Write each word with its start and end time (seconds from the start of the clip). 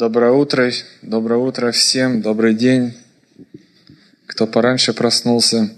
Доброе 0.00 0.32
утро, 0.32 0.72
доброе 1.02 1.38
утро 1.38 1.72
всем, 1.72 2.22
добрый 2.22 2.54
день. 2.54 2.96
Кто 4.26 4.46
пораньше 4.46 4.94
проснулся. 4.94 5.68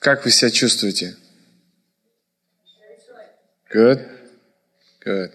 Как 0.00 0.24
вы 0.24 0.32
себя 0.32 0.50
чувствуете? 0.50 1.14
Good? 3.72 4.04
Good. 5.06 5.30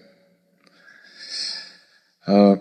Uh, 2.26 2.60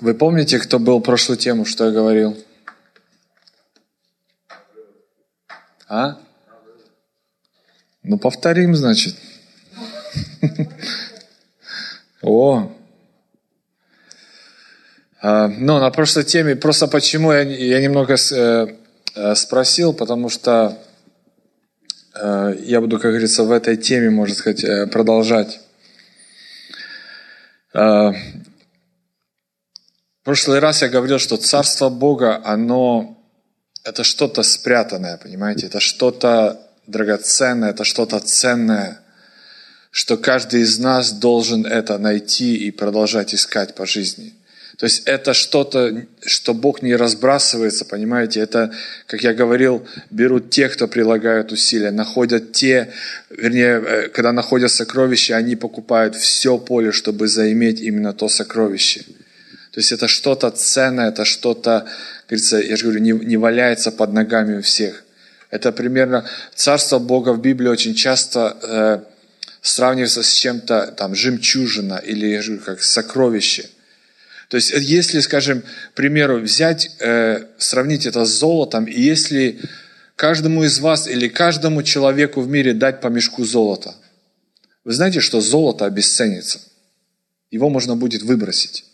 вы 0.00 0.14
помните, 0.14 0.58
кто 0.60 0.78
был 0.78 1.02
прошлую 1.02 1.36
тему, 1.36 1.66
что 1.66 1.84
я 1.84 1.90
говорил? 1.90 2.42
А? 5.86 6.18
Ну, 8.02 8.18
повторим, 8.18 8.74
значит. 8.74 9.14
О! 12.24 12.72
А, 15.20 15.48
ну, 15.64 15.78
на 15.78 15.90
прошлой 15.90 16.24
теме, 16.24 16.56
просто 16.56 16.86
почему 16.86 17.32
я, 17.32 17.40
я 17.42 17.80
немного 17.80 18.14
э, 18.14 18.66
э, 19.14 19.34
спросил, 19.34 19.94
потому 19.94 20.28
что 20.28 20.78
э, 22.14 22.56
я 22.64 22.80
буду, 22.80 22.98
как 22.98 23.10
говорится, 23.10 23.44
в 23.44 23.50
этой 23.50 23.76
теме, 23.76 24.10
можно 24.10 24.34
сказать, 24.34 24.90
продолжать. 24.90 25.60
А, 27.72 28.12
в 28.12 28.16
прошлый 30.24 30.58
раз 30.58 30.82
я 30.82 30.88
говорил, 30.88 31.18
что 31.18 31.36
Царство 31.36 31.88
Бога, 31.88 32.40
оно 32.44 33.18
это 33.84 34.04
что-то 34.04 34.42
спрятанное, 34.42 35.16
понимаете? 35.16 35.66
Это 35.66 35.80
что-то 35.80 36.60
драгоценное, 36.86 37.70
это 37.70 37.84
что-то 37.84 38.20
ценное– 38.20 39.00
что 39.94 40.16
каждый 40.16 40.62
из 40.62 40.80
нас 40.80 41.12
должен 41.12 41.64
это 41.64 41.98
найти 41.98 42.56
и 42.56 42.72
продолжать 42.72 43.32
искать 43.32 43.76
по 43.76 43.86
жизни. 43.86 44.34
То 44.78 44.86
есть 44.86 45.02
это 45.06 45.34
что-то, 45.34 46.04
что 46.26 46.52
Бог 46.52 46.82
не 46.82 46.96
разбрасывается, 46.96 47.84
понимаете? 47.84 48.40
Это, 48.40 48.72
как 49.06 49.22
я 49.22 49.32
говорил, 49.32 49.86
берут 50.10 50.50
те, 50.50 50.68
кто 50.68 50.88
прилагают 50.88 51.52
усилия, 51.52 51.92
находят 51.92 52.52
те, 52.52 52.92
вернее, 53.30 53.80
э, 53.80 54.08
когда 54.08 54.32
находят 54.32 54.72
сокровища, 54.72 55.36
они 55.36 55.54
покупают 55.54 56.16
все 56.16 56.58
поле, 56.58 56.90
чтобы 56.90 57.28
заиметь 57.28 57.80
именно 57.80 58.12
то 58.12 58.28
сокровище. 58.28 59.04
То 59.70 59.80
есть 59.80 59.92
это 59.92 60.08
что-то 60.08 60.50
ценное, 60.50 61.08
это 61.08 61.24
что-то, 61.24 61.86
говорится, 62.28 62.58
я 62.58 62.76
же 62.76 62.84
говорю, 62.84 63.00
не, 63.00 63.12
не 63.12 63.36
валяется 63.36 63.92
под 63.92 64.12
ногами 64.12 64.58
у 64.58 64.62
всех. 64.62 65.04
Это 65.50 65.70
примерно 65.70 66.28
Царство 66.54 66.98
Бога 66.98 67.32
в 67.32 67.40
Библии 67.40 67.68
очень 67.68 67.94
часто 67.94 68.56
э, 68.62 68.98
сравнивается 69.62 70.24
с 70.24 70.32
чем-то 70.32 70.94
там 70.96 71.14
жемчужина 71.14 72.02
или 72.04 72.40
как 72.58 72.82
сокровище. 72.82 73.66
То 74.54 74.58
есть 74.58 74.70
если, 74.70 75.18
скажем, 75.18 75.62
к 75.62 75.94
примеру, 75.96 76.38
взять, 76.38 76.88
э, 77.00 77.44
сравнить 77.58 78.06
это 78.06 78.24
с 78.24 78.38
золотом, 78.38 78.84
и 78.84 79.00
если 79.00 79.58
каждому 80.14 80.62
из 80.62 80.78
вас 80.78 81.08
или 81.08 81.26
каждому 81.26 81.82
человеку 81.82 82.40
в 82.40 82.48
мире 82.48 82.72
дать 82.72 83.00
по 83.00 83.08
мешку 83.08 83.44
золота, 83.44 83.96
вы 84.84 84.92
знаете, 84.92 85.18
что 85.18 85.40
золото 85.40 85.86
обесценится. 85.86 86.60
Его 87.50 87.68
можно 87.68 87.96
будет 87.96 88.22
выбросить. 88.22 88.84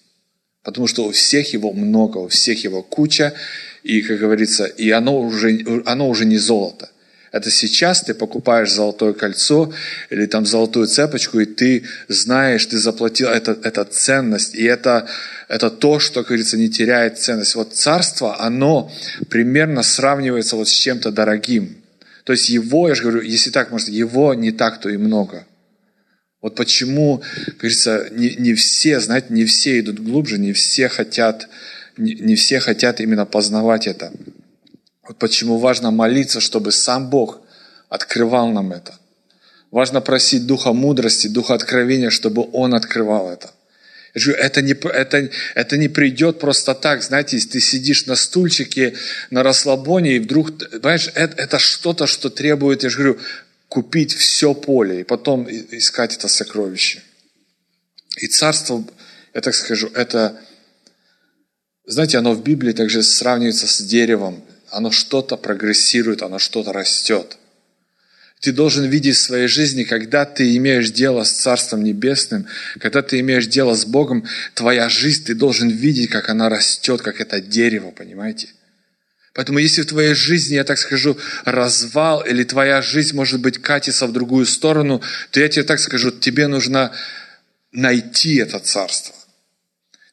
Потому 0.62 0.86
что 0.86 1.04
у 1.04 1.10
всех 1.10 1.52
его 1.52 1.74
много, 1.74 2.16
у 2.16 2.28
всех 2.28 2.64
его 2.64 2.82
куча, 2.82 3.34
и, 3.82 4.00
как 4.00 4.18
говорится, 4.18 4.64
и 4.64 4.88
оно 4.88 5.20
уже, 5.20 5.62
оно 5.84 6.08
уже 6.08 6.24
не 6.24 6.38
золото. 6.38 6.88
Это 7.32 7.50
сейчас 7.50 8.02
ты 8.02 8.14
покупаешь 8.14 8.72
золотое 8.72 9.12
кольцо 9.12 9.72
или 10.10 10.26
там 10.26 10.46
золотую 10.46 10.86
цепочку, 10.88 11.38
и 11.38 11.46
ты 11.46 11.84
знаешь, 12.08 12.66
ты 12.66 12.78
заплатил, 12.78 13.28
это, 13.28 13.56
это 13.62 13.84
ценность, 13.84 14.54
и 14.54 14.64
это, 14.64 15.08
это 15.50 15.68
то, 15.68 15.98
что, 15.98 16.20
как 16.20 16.28
говорится, 16.28 16.56
не 16.56 16.70
теряет 16.70 17.18
ценность. 17.18 17.56
Вот 17.56 17.74
царство, 17.74 18.40
оно 18.40 18.88
примерно 19.28 19.82
сравнивается 19.82 20.54
вот 20.54 20.68
с 20.68 20.72
чем-то 20.72 21.10
дорогим. 21.10 21.76
То 22.22 22.32
есть 22.32 22.48
его, 22.50 22.88
я 22.88 22.94
же 22.94 23.02
говорю, 23.02 23.22
если 23.22 23.50
так 23.50 23.72
можно, 23.72 23.90
его 23.90 24.32
не 24.32 24.52
так-то 24.52 24.90
и 24.90 24.96
много. 24.96 25.44
Вот 26.40 26.54
почему, 26.54 27.24
как 27.46 27.56
говорится, 27.56 28.06
не, 28.12 28.36
не 28.36 28.54
все, 28.54 29.00
знаете, 29.00 29.26
не 29.30 29.44
все 29.44 29.80
идут 29.80 29.98
глубже, 29.98 30.38
не 30.38 30.52
все 30.52 30.88
хотят, 30.88 31.48
не, 31.96 32.14
не 32.14 32.36
все 32.36 32.60
хотят 32.60 33.00
именно 33.00 33.26
познавать 33.26 33.88
это. 33.88 34.12
Вот 35.02 35.18
почему 35.18 35.58
важно 35.58 35.90
молиться, 35.90 36.38
чтобы 36.38 36.70
сам 36.70 37.10
Бог 37.10 37.40
открывал 37.88 38.52
нам 38.52 38.70
это. 38.70 38.94
Важно 39.72 40.00
просить 40.00 40.46
Духа 40.46 40.72
мудрости, 40.72 41.26
Духа 41.26 41.54
откровения, 41.54 42.10
чтобы 42.10 42.48
Он 42.52 42.72
открывал 42.72 43.28
это. 43.28 43.50
Я 44.14 44.22
говорю, 44.22 44.42
это 44.42 44.62
не, 44.62 44.72
это, 44.72 45.30
это 45.54 45.76
не 45.76 45.88
придет 45.88 46.38
просто 46.38 46.74
так, 46.74 47.02
знаете, 47.02 47.36
если 47.36 47.50
ты 47.50 47.60
сидишь 47.60 48.06
на 48.06 48.16
стульчике, 48.16 48.94
на 49.30 49.42
расслабоне, 49.42 50.16
и 50.16 50.18
вдруг, 50.18 50.56
понимаешь, 50.58 51.10
это, 51.14 51.40
это 51.42 51.58
что-то, 51.58 52.06
что 52.06 52.28
требует, 52.28 52.82
я 52.82 52.90
же 52.90 52.96
говорю, 52.96 53.18
купить 53.68 54.12
все 54.14 54.52
поле, 54.54 55.00
и 55.00 55.04
потом 55.04 55.48
искать 55.48 56.16
это 56.16 56.28
сокровище. 56.28 57.02
И 58.16 58.26
царство, 58.26 58.84
я 59.32 59.40
так 59.40 59.54
скажу, 59.54 59.88
это, 59.94 60.40
знаете, 61.86 62.18
оно 62.18 62.34
в 62.34 62.42
Библии 62.42 62.72
также 62.72 63.02
сравнивается 63.02 63.68
с 63.68 63.80
деревом 63.80 64.44
оно 64.70 64.90
что-то 64.90 65.36
прогрессирует, 65.36 66.22
оно 66.22 66.38
что-то 66.38 66.72
растет. 66.72 67.36
Ты 68.40 68.52
должен 68.52 68.86
видеть 68.86 69.16
в 69.16 69.20
своей 69.20 69.48
жизни, 69.48 69.84
когда 69.84 70.24
ты 70.24 70.56
имеешь 70.56 70.90
дело 70.90 71.24
с 71.24 71.32
Царством 71.32 71.84
Небесным, 71.84 72.46
когда 72.78 73.02
ты 73.02 73.20
имеешь 73.20 73.46
дело 73.46 73.74
с 73.74 73.84
Богом, 73.84 74.26
твоя 74.54 74.88
жизнь, 74.88 75.24
ты 75.24 75.34
должен 75.34 75.68
видеть, 75.68 76.08
как 76.08 76.30
она 76.30 76.48
растет, 76.48 77.02
как 77.02 77.20
это 77.20 77.40
дерево, 77.40 77.90
понимаете? 77.90 78.48
Поэтому 79.34 79.58
если 79.58 79.82
в 79.82 79.86
твоей 79.86 80.14
жизни, 80.14 80.54
я 80.54 80.64
так 80.64 80.78
скажу, 80.78 81.18
развал, 81.44 82.22
или 82.22 82.42
твоя 82.42 82.80
жизнь, 82.80 83.14
может 83.14 83.40
быть, 83.40 83.58
катится 83.58 84.06
в 84.06 84.12
другую 84.12 84.46
сторону, 84.46 85.02
то 85.30 85.38
я 85.38 85.48
тебе 85.48 85.64
так 85.64 85.78
скажу, 85.78 86.10
тебе 86.10 86.46
нужно 86.46 86.92
найти 87.72 88.36
это 88.36 88.58
царство. 88.58 89.14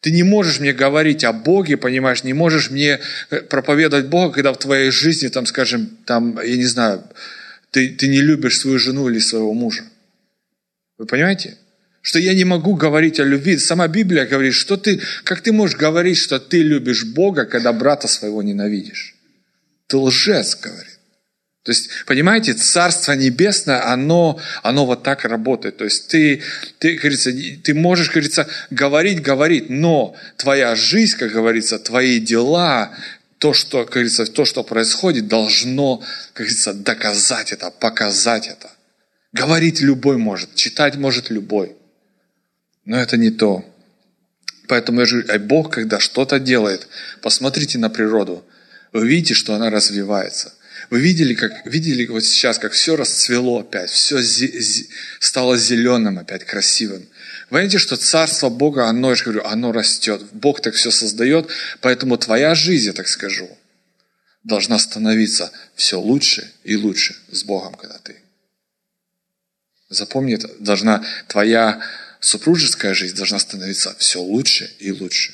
Ты 0.01 0.11
не 0.11 0.23
можешь 0.23 0.59
мне 0.59 0.73
говорить 0.73 1.23
о 1.23 1.33
Боге, 1.33 1.77
понимаешь, 1.77 2.23
не 2.23 2.33
можешь 2.33 2.69
мне 2.69 2.99
э, 3.29 3.41
проповедовать 3.41 4.05
Бога, 4.07 4.33
когда 4.33 4.53
в 4.53 4.59
твоей 4.59 4.91
жизни, 4.91 5.29
там, 5.29 5.45
скажем, 5.45 5.97
там, 6.05 6.39
я 6.43 6.55
не 6.55 6.65
знаю, 6.65 7.03
ты, 7.71 7.89
ты 7.89 8.07
не 8.07 8.21
любишь 8.21 8.59
свою 8.59 8.79
жену 8.79 9.09
или 9.09 9.19
своего 9.19 9.53
мужа. 9.53 9.83
Вы 10.97 11.05
понимаете? 11.05 11.57
Что 12.01 12.19
я 12.19 12.33
не 12.33 12.45
могу 12.45 12.75
говорить 12.75 13.19
о 13.19 13.23
любви. 13.23 13.57
Сама 13.57 13.87
Библия 13.87 14.25
говорит, 14.25 14.53
что 14.53 14.77
ты, 14.77 15.01
как 15.23 15.41
ты 15.41 15.51
можешь 15.51 15.77
говорить, 15.77 16.17
что 16.17 16.39
ты 16.39 16.63
любишь 16.63 17.05
Бога, 17.05 17.45
когда 17.45 17.73
брата 17.73 18.07
своего 18.07 18.41
ненавидишь? 18.41 19.15
Ты 19.87 19.97
лжец, 19.97 20.55
говорит. 20.55 20.97
То 21.67 21.71
есть, 21.71 21.89
понимаете, 22.05 22.53
Царство 22.53 23.11
Небесное, 23.11 23.91
оно, 23.91 24.39
оно 24.63 24.85
вот 24.85 25.03
так 25.03 25.25
работает. 25.25 25.75
То 25.75 25.83
есть 25.83 26.07
ты, 26.07 26.41
ты, 26.79 26.95
говорится, 26.95 27.29
ты 27.61 27.73
можешь, 27.73 28.09
говорится, 28.09 28.47
говорить, 28.69 29.21
говорить, 29.21 29.69
но 29.69 30.15
твоя 30.37 30.75
жизнь, 30.75 31.17
как 31.17 31.33
говорится, 31.33 31.77
твои 31.77 32.21
дела, 32.21 32.95
то, 33.39 33.53
что, 33.53 33.83
как 33.83 33.93
говорится, 33.93 34.25
то, 34.25 34.45
что 34.45 34.63
происходит, 34.63 35.27
должно, 35.27 35.97
как 36.33 36.45
говорится, 36.45 36.73
доказать 36.73 37.51
это, 37.51 37.71
показать 37.71 38.47
это. 38.47 38.71
Говорить 39.31 39.81
любой 39.81 40.17
может, 40.17 40.55
читать 40.55 40.95
может 40.95 41.29
любой. 41.29 41.75
Но 42.85 42.99
это 42.99 43.17
не 43.17 43.29
то. 43.29 43.63
Поэтому 44.67 45.01
я 45.01 45.07
говорю, 45.07 45.39
Бог, 45.45 45.73
когда 45.73 45.99
что-то 45.99 46.39
делает, 46.39 46.87
посмотрите 47.21 47.77
на 47.77 47.89
природу, 47.89 48.45
вы 48.91 49.07
видите, 49.07 49.33
что 49.33 49.53
она 49.53 49.69
развивается. 49.69 50.53
Вы 50.89 50.99
видели, 50.99 51.33
как, 51.33 51.65
видели 51.65 52.05
вот 52.05 52.23
сейчас, 52.23 52.59
как 52.59 52.71
все 52.71 52.95
расцвело 52.95 53.59
опять, 53.59 53.89
все 53.89 54.21
зи, 54.21 54.47
зи, 54.59 54.89
стало 55.19 55.57
зеленым 55.57 56.19
опять, 56.19 56.45
красивым. 56.45 57.05
Вы 57.49 57.61
видите, 57.61 57.79
что 57.79 57.95
Царство 57.95 58.49
Бога, 58.49 58.87
оно, 58.87 59.09
я 59.09 59.15
же 59.15 59.23
говорю, 59.23 59.43
оно 59.45 59.71
растет. 59.71 60.21
Бог 60.33 60.61
так 60.61 60.75
все 60.75 60.91
создает, 60.91 61.49
поэтому 61.81 62.17
твоя 62.17 62.55
жизнь, 62.55 62.87
я 62.87 62.93
так 62.93 63.07
скажу, 63.07 63.49
должна 64.43 64.79
становиться 64.79 65.51
все 65.75 65.99
лучше 65.99 66.51
и 66.63 66.75
лучше 66.75 67.15
с 67.31 67.43
Богом, 67.43 67.75
когда 67.75 67.97
ты. 67.99 68.21
Запомни 69.89 70.37
должна 70.59 71.05
твоя 71.27 71.81
супружеская 72.19 72.93
жизнь 72.93 73.15
должна 73.15 73.39
становиться 73.39 73.95
все 73.99 74.19
лучше 74.19 74.69
и 74.79 74.91
лучше 74.91 75.33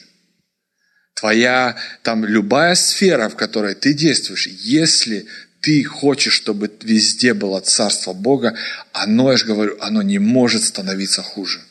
твоя, 1.23 1.77
там, 2.01 2.25
любая 2.25 2.75
сфера, 2.75 3.29
в 3.29 3.37
которой 3.37 3.75
ты 3.75 3.93
действуешь, 3.93 4.47
если 4.47 5.25
ты 5.61 5.81
хочешь, 5.85 6.33
чтобы 6.33 6.69
везде 6.81 7.33
было 7.33 7.61
Царство 7.61 8.11
Бога, 8.11 8.57
оно, 8.91 9.31
я 9.31 9.37
же 9.37 9.45
говорю, 9.45 9.77
оно 9.79 10.01
не 10.01 10.19
может 10.19 10.63
становиться 10.63 11.21
хуже. 11.21 11.61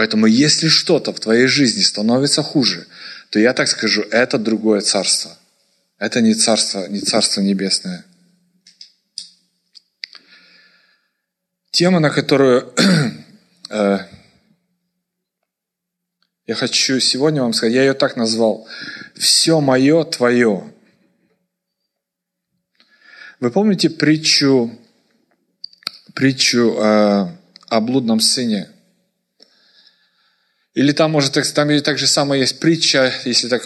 Поэтому 0.00 0.24
если 0.24 0.68
что-то 0.68 1.12
в 1.12 1.20
твоей 1.20 1.46
жизни 1.46 1.82
становится 1.82 2.42
хуже, 2.42 2.86
то 3.28 3.38
я 3.38 3.52
так 3.52 3.68
скажу, 3.68 4.00
это 4.00 4.38
другое 4.38 4.80
царство. 4.80 5.36
Это 5.98 6.22
не 6.22 6.32
царство, 6.32 6.86
не 6.88 7.00
царство 7.00 7.42
небесное. 7.42 8.06
Тема, 11.70 12.00
на 12.00 12.08
которую 12.08 12.72
э, 13.68 13.98
Я 16.46 16.54
хочу 16.54 16.98
сегодня 16.98 17.42
вам 17.42 17.52
сказать, 17.52 17.74
я 17.74 17.82
ее 17.82 17.92
так 17.92 18.16
назвал. 18.16 18.66
Все 19.16 19.60
мое 19.60 20.04
твое. 20.04 20.72
Вы 23.38 23.50
помните 23.50 23.90
притчу, 23.90 24.70
притчу 26.14 26.72
э, 26.78 27.36
о 27.68 27.80
блудном 27.82 28.20
сыне? 28.20 28.70
Или 30.74 30.92
там, 30.92 31.10
может, 31.10 31.32
там 31.54 31.70
или 31.70 31.80
так 31.80 31.98
же 31.98 32.06
самое 32.06 32.42
есть 32.42 32.60
притча, 32.60 33.12
если 33.24 33.48
так, 33.48 33.62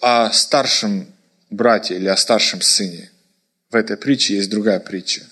о 0.00 0.32
старшем 0.32 1.06
брате 1.50 1.96
или 1.96 2.08
о 2.08 2.16
старшем 2.16 2.60
сыне. 2.60 3.10
В 3.70 3.76
этой 3.76 3.96
притче 3.96 4.36
есть 4.36 4.50
другая 4.50 4.80
притча. 4.80 5.22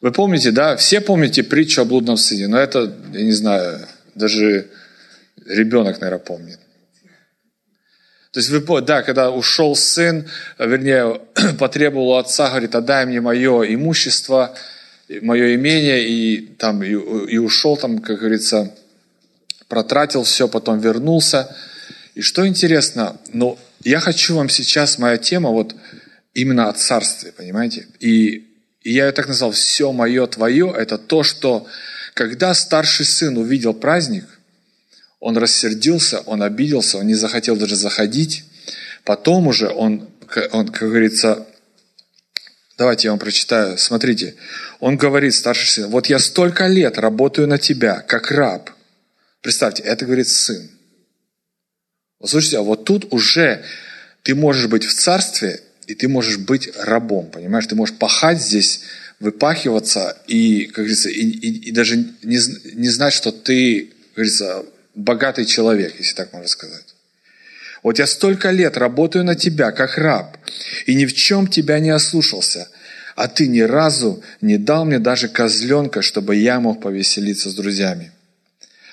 Вы 0.00 0.12
помните, 0.12 0.50
да? 0.50 0.76
Все 0.76 1.00
помните 1.00 1.42
притчу 1.42 1.82
о 1.82 1.84
блудном 1.84 2.16
сыне, 2.16 2.48
но 2.48 2.58
это, 2.58 2.92
я 3.12 3.22
не 3.22 3.32
знаю, 3.32 3.86
даже 4.14 4.68
ребенок, 5.46 6.00
наверное, 6.00 6.24
помнит. 6.24 6.58
То 8.32 8.38
есть 8.38 8.48
вы, 8.48 8.80
да, 8.80 9.02
когда 9.02 9.30
ушел 9.30 9.74
сын, 9.74 10.28
вернее, 10.58 11.20
потребовал 11.58 12.16
отца, 12.16 12.48
говорит, 12.50 12.74
отдай 12.74 13.04
мне 13.04 13.20
мое 13.20 13.62
имущество, 13.74 14.54
мое 15.20 15.56
имение, 15.56 16.08
и 16.08 16.46
там 16.46 16.82
и, 16.82 16.90
и 16.90 17.38
ушел 17.38 17.76
там, 17.76 17.98
как 17.98 18.20
говорится, 18.20 18.72
протратил 19.70 20.24
все, 20.24 20.48
потом 20.48 20.78
вернулся. 20.80 21.56
И 22.14 22.20
что 22.20 22.46
интересно, 22.46 23.16
ну, 23.32 23.58
я 23.82 24.00
хочу 24.00 24.36
вам 24.36 24.50
сейчас, 24.50 24.98
моя 24.98 25.16
тема 25.16 25.48
вот 25.48 25.74
именно 26.34 26.68
о 26.68 26.74
царстве, 26.74 27.32
понимаете? 27.32 27.86
И, 28.00 28.46
и 28.82 28.92
я 28.92 29.06
ее 29.06 29.12
так 29.12 29.28
назвал, 29.28 29.52
все 29.52 29.92
мое 29.92 30.26
твое, 30.26 30.74
это 30.76 30.98
то, 30.98 31.22
что 31.22 31.66
когда 32.12 32.52
старший 32.52 33.06
сын 33.06 33.38
увидел 33.38 33.72
праздник– 33.72 34.26
он 35.20 35.36
рассердился, 35.36 36.20
он 36.20 36.42
обиделся, 36.42 36.96
он 36.96 37.06
не 37.06 37.14
захотел 37.14 37.56
даже 37.56 37.76
заходить. 37.76 38.44
Потом 39.04 39.46
уже 39.46 39.68
он, 39.68 40.08
он 40.50 40.68
как 40.68 40.88
говорится, 40.88 41.46
давайте 42.78 43.08
я 43.08 43.12
вам 43.12 43.18
прочитаю, 43.18 43.76
смотрите. 43.76 44.34
Он 44.80 44.96
говорит, 44.96 45.34
старший 45.34 45.68
сын, 45.68 45.90
вот 45.90 46.06
я 46.06 46.18
столько 46.18 46.66
лет 46.66 46.98
работаю 46.98 47.46
на 47.46 47.58
тебя, 47.58 48.00
как 48.00 48.30
раб. 48.30 48.70
Представьте, 49.42 49.82
это 49.82 50.04
говорит 50.04 50.28
сын. 50.28 50.70
Вот 52.18 52.30
слушайте, 52.30 52.58
а 52.58 52.62
вот 52.62 52.84
тут 52.84 53.12
уже 53.12 53.64
ты 54.22 54.34
можешь 54.34 54.68
быть 54.68 54.84
в 54.84 54.92
царстве, 54.92 55.60
и 55.86 55.94
ты 55.94 56.08
можешь 56.08 56.38
быть 56.38 56.70
рабом, 56.76 57.30
понимаешь? 57.30 57.66
Ты 57.66 57.74
можешь 57.74 57.96
пахать 57.96 58.40
здесь, 58.40 58.82
выпахиваться 59.18 60.16
и, 60.26 60.66
как 60.66 60.76
говорится, 60.76 61.08
и, 61.08 61.22
и, 61.22 61.68
и 61.68 61.70
даже 61.72 61.96
не, 61.96 62.38
не 62.74 62.88
знать, 62.88 63.12
что 63.12 63.32
ты, 63.32 63.92
как 64.14 64.14
говорится, 64.16 64.64
богатый 64.94 65.46
человек, 65.46 65.94
если 65.98 66.14
так 66.14 66.32
можно 66.32 66.48
сказать. 66.48 66.94
Вот 67.82 67.98
я 67.98 68.06
столько 68.06 68.50
лет 68.50 68.76
работаю 68.76 69.24
на 69.24 69.34
тебя, 69.34 69.72
как 69.72 69.96
раб, 69.96 70.36
и 70.86 70.94
ни 70.94 71.06
в 71.06 71.14
чем 71.14 71.46
тебя 71.46 71.78
не 71.80 71.90
ослушался, 71.90 72.68
а 73.16 73.26
ты 73.28 73.48
ни 73.48 73.60
разу 73.60 74.22
не 74.40 74.58
дал 74.58 74.84
мне 74.84 74.98
даже 74.98 75.28
козленка, 75.28 76.02
чтобы 76.02 76.36
я 76.36 76.60
мог 76.60 76.82
повеселиться 76.82 77.50
с 77.50 77.54
друзьями. 77.54 78.12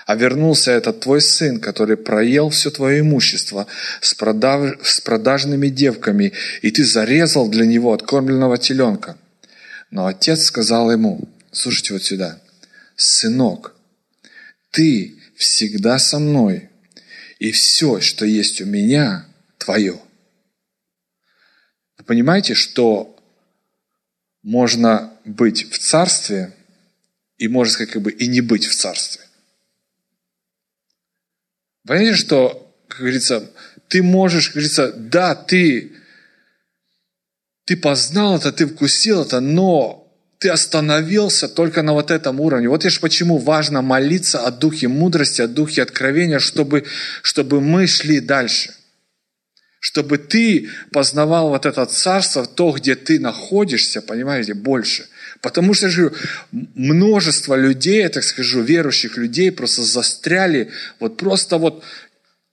А 0.07 0.15
вернулся 0.15 0.71
этот 0.71 1.01
твой 1.01 1.19
сын, 1.19 1.59
который 1.59 1.97
проел 1.97 2.49
все 2.49 2.71
твое 2.71 3.01
имущество 3.01 3.67
с, 3.99 4.13
продав... 4.13 4.77
с 4.81 5.01
продажными 5.01 5.67
девками, 5.67 6.31
и 6.61 6.71
ты 6.71 6.85
зарезал 6.85 7.49
для 7.49 7.65
него 7.65 7.91
откормленного 7.91 8.57
теленка. 8.57 9.17
Но 9.91 10.05
отец 10.05 10.45
сказал 10.45 10.89
ему, 10.93 11.27
слушайте 11.51 11.91
вот 11.91 12.03
сюда, 12.03 12.41
сынок, 12.95 13.75
ты 14.71 15.19
всегда 15.35 15.99
со 15.99 16.19
мной, 16.19 16.69
и 17.39 17.51
все, 17.51 17.99
что 17.99 18.25
есть 18.25 18.61
у 18.61 18.65
меня, 18.65 19.25
твое. 19.57 19.99
Вы 21.97 22.05
понимаете, 22.05 22.53
что 22.53 23.13
можно 24.41 25.13
быть 25.25 25.69
в 25.69 25.77
царстве 25.79 26.53
и 27.37 27.49
можно 27.49 27.85
как 27.85 28.01
бы 28.01 28.09
и 28.09 28.27
не 28.27 28.39
быть 28.39 28.67
в 28.67 28.73
царстве. 28.73 29.26
Понимаете, 31.87 32.17
что, 32.17 32.75
как 32.89 32.99
говорится, 32.99 33.49
ты 33.87 34.03
можешь, 34.03 34.47
как 34.47 34.55
говорится, 34.55 34.91
да, 34.91 35.35
ты, 35.35 35.93
ты 37.65 37.77
познал 37.77 38.37
это, 38.37 38.51
ты 38.51 38.67
вкусил 38.67 39.21
это, 39.21 39.39
но 39.39 40.03
ты 40.39 40.49
остановился 40.49 41.47
только 41.47 41.81
на 41.81 41.93
вот 41.93 42.11
этом 42.11 42.41
уровне. 42.41 42.67
Вот 42.67 42.83
лишь 42.83 42.99
почему 42.99 43.37
важно 43.37 43.81
молиться 43.81 44.45
о 44.45 44.51
духе 44.51 44.89
мудрости, 44.89 45.41
о 45.41 45.47
духе 45.47 45.81
откровения, 45.81 46.39
чтобы, 46.39 46.85
чтобы 47.23 47.61
мы 47.61 47.87
шли 47.87 48.19
дальше. 48.19 48.73
Чтобы 49.79 50.17
ты 50.17 50.69
познавал 50.91 51.49
вот 51.49 51.65
это 51.65 51.85
царство, 51.85 52.45
то, 52.45 52.71
где 52.71 52.95
ты 52.95 53.19
находишься, 53.19 54.01
понимаете, 54.01 54.53
больше. 54.53 55.07
Потому 55.41 55.73
что, 55.73 55.89
же 55.89 56.13
множество 56.51 57.55
людей, 57.55 58.01
я 58.01 58.09
так 58.09 58.23
скажу, 58.23 58.61
верующих 58.61 59.17
людей 59.17 59.51
просто 59.51 59.83
застряли, 59.83 60.71
вот 60.99 61.17
просто 61.17 61.57
вот 61.57 61.83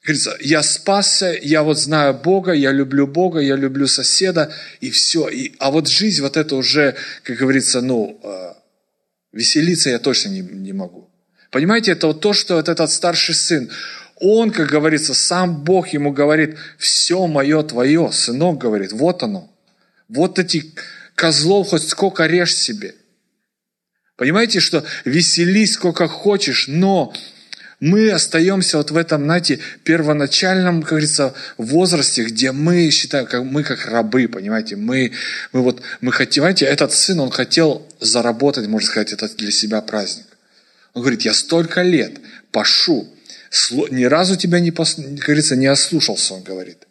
Говорится, 0.05 0.37
я 0.41 0.63
спасся, 0.63 1.35
я 1.41 1.63
вот 1.63 1.79
знаю 1.79 2.13
Бога, 2.13 2.53
я 2.53 2.73
люблю 2.73 3.07
Бога, 3.07 3.41
я 3.41 3.57
люблю 3.57 3.87
соседа, 3.87 4.53
и 4.81 4.91
все. 4.91 5.29
И, 5.29 5.55
а 5.59 5.71
вот 5.71 5.89
жизнь 5.89 6.21
вот 6.21 6.37
это 6.37 6.57
уже, 6.57 6.95
как 7.23 7.39
говорится, 7.39 7.81
ну, 7.81 8.21
э, 8.23 8.53
веселиться 9.33 9.89
я 9.89 9.99
точно 9.99 10.29
не, 10.29 10.41
не 10.41 10.75
могу. 10.75 11.09
Понимаете, 11.51 11.93
это 11.93 12.09
вот 12.09 12.21
то, 12.21 12.35
что 12.35 12.57
вот 12.57 12.69
этот 12.69 12.91
старший 12.91 13.35
сын, 13.35 13.71
он, 14.17 14.51
как 14.51 14.69
говорится, 14.69 15.15
сам 15.15 15.65
Бог 15.65 15.89
ему 15.89 16.13
говорит, 16.13 16.59
все 16.77 17.27
мое 17.27 17.63
твое, 17.63 18.13
сынок 18.13 18.59
говорит, 18.59 18.93
вот 18.93 19.23
оно. 19.23 19.51
Вот 20.09 20.39
эти 20.39 20.75
козлов 21.15 21.69
хоть 21.69 21.89
сколько 21.89 22.27
режь 22.27 22.55
себе. 22.55 22.95
Понимаете, 24.17 24.61
что 24.61 24.85
веселись 25.05 25.73
сколько 25.75 26.07
хочешь, 26.07 26.67
но 26.69 27.13
мы 27.81 28.11
остаемся 28.11 28.79
вот 28.79 28.93
в 28.93 28.97
этом, 28.97 29.25
знаете, 29.25 29.59
первоначальном, 29.83 30.83
как 30.83 30.91
говорится, 30.91 31.35
возрасте, 31.59 32.25
где 32.25 32.53
мы 32.53 32.91
считаем, 32.91 33.27
как 33.27 33.43
мы 33.43 33.65
как 33.65 33.87
рабы, 33.87 34.29
понимаете, 34.29 34.77
мы, 34.77 35.13
мы 35.53 35.63
вот, 35.63 35.83
мы 36.01 36.13
хотим, 36.13 36.45
знаете, 36.45 36.65
этот 36.65 36.93
сын, 36.93 37.19
он 37.21 37.31
хотел 37.31 37.87
заработать, 38.01 38.69
можно 38.69 38.89
сказать, 38.89 39.13
это 39.13 39.29
для 39.37 39.51
себя 39.51 39.81
праздник. 39.81 40.27
Он 40.95 41.03
говорит, 41.03 41.23
я 41.23 41.35
столько 41.35 41.83
лет 41.83 42.13
пашу, 42.53 43.09
ни 43.91 44.05
разу 44.05 44.37
тебя 44.37 44.61
не, 44.61 44.71
как 44.71 44.87
говорится, 44.97 45.57
не 45.57 45.67
ослушался, 45.67 46.35
он 46.35 46.43
говорит. 46.43 46.87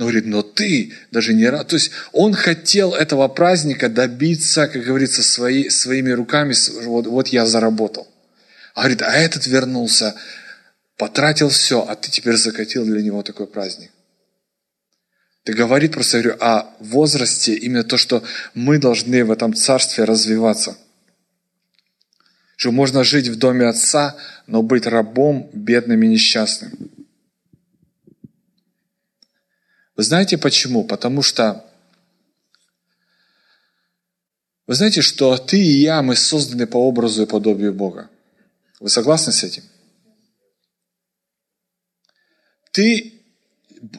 Но 0.00 0.06
говорит, 0.06 0.24
но 0.24 0.40
ты 0.40 0.94
даже 1.10 1.34
не 1.34 1.46
рад. 1.46 1.68
То 1.68 1.76
есть 1.76 1.90
он 2.12 2.32
хотел 2.32 2.94
этого 2.94 3.28
праздника 3.28 3.90
добиться, 3.90 4.66
как 4.66 4.82
говорится, 4.82 5.22
свои, 5.22 5.68
своими 5.68 6.08
руками. 6.10 6.54
Вот, 6.84 7.06
вот 7.06 7.28
я 7.28 7.44
заработал. 7.44 8.08
А 8.72 8.80
говорит, 8.80 9.02
а 9.02 9.12
этот 9.12 9.46
вернулся, 9.46 10.14
потратил 10.96 11.50
все, 11.50 11.86
а 11.86 11.96
ты 11.96 12.10
теперь 12.10 12.36
закатил 12.36 12.86
для 12.86 13.02
него 13.02 13.22
такой 13.22 13.46
праздник. 13.46 13.90
Ты 15.44 15.52
говорит 15.52 15.92
просто, 15.92 16.22
говорю, 16.22 16.38
о 16.40 16.74
возрасте, 16.80 17.54
именно 17.56 17.84
то, 17.84 17.98
что 17.98 18.24
мы 18.54 18.78
должны 18.78 19.22
в 19.22 19.30
этом 19.30 19.52
царстве 19.52 20.04
развиваться. 20.04 20.78
Что 22.56 22.72
можно 22.72 23.04
жить 23.04 23.28
в 23.28 23.36
доме 23.36 23.66
отца, 23.66 24.16
но 24.46 24.62
быть 24.62 24.86
рабом, 24.86 25.50
бедным 25.52 26.02
и 26.04 26.08
несчастным. 26.08 26.72
Вы 30.00 30.04
знаете 30.04 30.38
почему? 30.38 30.82
Потому 30.84 31.20
что 31.20 31.62
вы 34.66 34.74
знаете, 34.74 35.02
что 35.02 35.36
ты 35.36 35.58
и 35.60 35.82
я, 35.82 36.00
мы 36.00 36.16
созданы 36.16 36.66
по 36.66 36.78
образу 36.78 37.22
и 37.22 37.26
подобию 37.26 37.74
Бога. 37.74 38.08
Вы 38.78 38.88
согласны 38.88 39.30
с 39.30 39.44
этим? 39.44 39.62
Ты, 42.72 43.12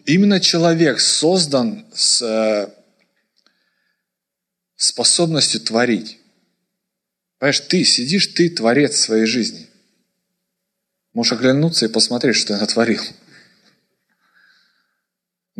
именно 0.07 0.39
человек 0.39 0.99
создан 0.99 1.85
с 1.93 2.23
э, 2.23 2.73
способностью 4.77 5.61
творить. 5.61 6.17
Понимаешь, 7.37 7.59
ты 7.59 7.83
сидишь, 7.83 8.25
ты 8.25 8.49
творец 8.49 8.97
своей 8.97 9.27
жизни. 9.27 9.67
Можешь 11.13 11.33
оглянуться 11.33 11.85
и 11.85 11.89
посмотреть, 11.89 12.37
что 12.37 12.53
я 12.53 12.59
натворил. 12.59 13.03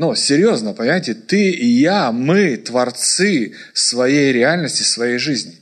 Но 0.02 0.16
серьезно, 0.16 0.74
понимаете, 0.74 1.14
ты 1.14 1.52
и 1.52 1.68
я, 1.68 2.12
мы 2.12 2.58
творцы 2.58 3.54
своей 3.76 4.34
реальности, 4.34 4.82
своей 4.82 5.20
жизни. 5.20 5.60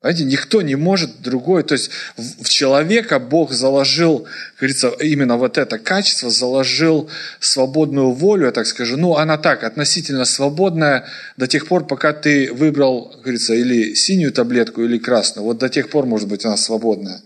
Знаете, 0.00 0.24
никто 0.24 0.60
не 0.60 0.74
может 0.74 1.22
другой. 1.22 1.62
То 1.62 1.74
есть 1.74 1.92
в 2.16 2.48
человека 2.48 3.20
Бог 3.20 3.52
заложил, 3.52 4.24
как 4.24 4.58
говорится, 4.58 4.88
именно 4.98 5.36
вот 5.36 5.56
это 5.56 5.78
качество, 5.78 6.30
заложил 6.30 7.08
свободную 7.38 8.10
волю, 8.10 8.46
я 8.46 8.50
так 8.50 8.66
скажу. 8.66 8.96
Ну, 8.96 9.14
она 9.14 9.38
так, 9.38 9.62
относительно 9.62 10.24
свободная 10.24 11.06
до 11.36 11.46
тех 11.46 11.68
пор, 11.68 11.86
пока 11.86 12.12
ты 12.12 12.52
выбрал, 12.52 13.10
как 13.10 13.20
говорится, 13.20 13.54
или 13.54 13.94
синюю 13.94 14.32
таблетку, 14.32 14.82
или 14.82 14.98
красную. 14.98 15.44
Вот 15.44 15.58
до 15.58 15.68
тех 15.68 15.90
пор, 15.90 16.06
может 16.06 16.26
быть, 16.26 16.44
она 16.44 16.56
свободная. 16.56 17.22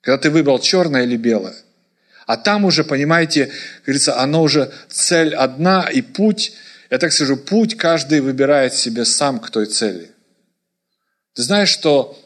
Когда 0.00 0.18
ты 0.18 0.30
выбрал 0.30 0.58
черное 0.58 1.04
или 1.04 1.16
белое. 1.16 1.54
А 2.26 2.36
там 2.36 2.64
уже, 2.64 2.84
понимаете, 2.84 3.50
говорится, 3.84 4.18
оно 4.18 4.42
уже 4.42 4.72
цель 4.88 5.34
одна 5.34 5.88
и 5.88 6.02
путь, 6.02 6.52
я 6.90 6.98
так 6.98 7.12
скажу, 7.12 7.36
путь 7.36 7.76
каждый 7.76 8.20
выбирает 8.20 8.74
себе 8.74 9.04
сам 9.04 9.38
к 9.38 9.50
той 9.50 9.66
цели. 9.66 10.10
Ты 11.34 11.42
знаешь, 11.42 11.68
что 11.68 12.20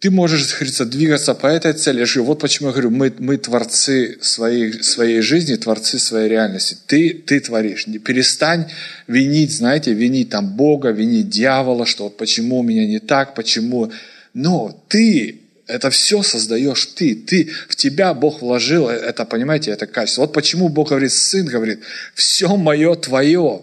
ты 0.00 0.10
можешь, 0.10 0.54
говорится, 0.54 0.86
двигаться 0.86 1.34
по 1.34 1.46
этой 1.46 1.74
цели. 1.74 2.00
Я 2.00 2.06
говорю, 2.06 2.24
вот 2.24 2.40
почему 2.40 2.68
я 2.68 2.72
говорю, 2.72 2.90
мы, 2.90 3.12
мы 3.18 3.36
творцы 3.36 4.18
своей, 4.22 4.82
своей 4.82 5.20
жизни, 5.20 5.56
творцы 5.56 5.98
своей 5.98 6.28
реальности. 6.28 6.76
Ты, 6.86 7.10
ты 7.12 7.38
творишь. 7.38 7.84
Перестань 8.04 8.72
винить, 9.06 9.54
знаете, 9.54 9.92
винить 9.92 10.30
там 10.30 10.56
Бога, 10.56 10.90
винить 10.90 11.28
дьявола, 11.28 11.84
что 11.86 12.04
вот 12.04 12.16
почему 12.16 12.60
у 12.60 12.62
меня 12.62 12.86
не 12.86 12.98
так, 12.98 13.34
почему. 13.34 13.92
Но 14.32 14.84
ты 14.88 15.39
это 15.70 15.90
все 15.90 16.22
создаешь 16.22 16.86
ты. 16.86 17.14
Ты, 17.14 17.50
в 17.68 17.76
тебя 17.76 18.12
Бог 18.14 18.42
вложил 18.42 18.88
это, 18.88 19.24
понимаете, 19.24 19.70
это 19.70 19.86
качество. 19.86 20.22
Вот 20.22 20.32
почему 20.32 20.68
Бог 20.68 20.88
говорит, 20.88 21.12
сын 21.12 21.46
говорит, 21.46 21.80
все 22.14 22.56
мое 22.56 22.94
твое. 22.96 23.62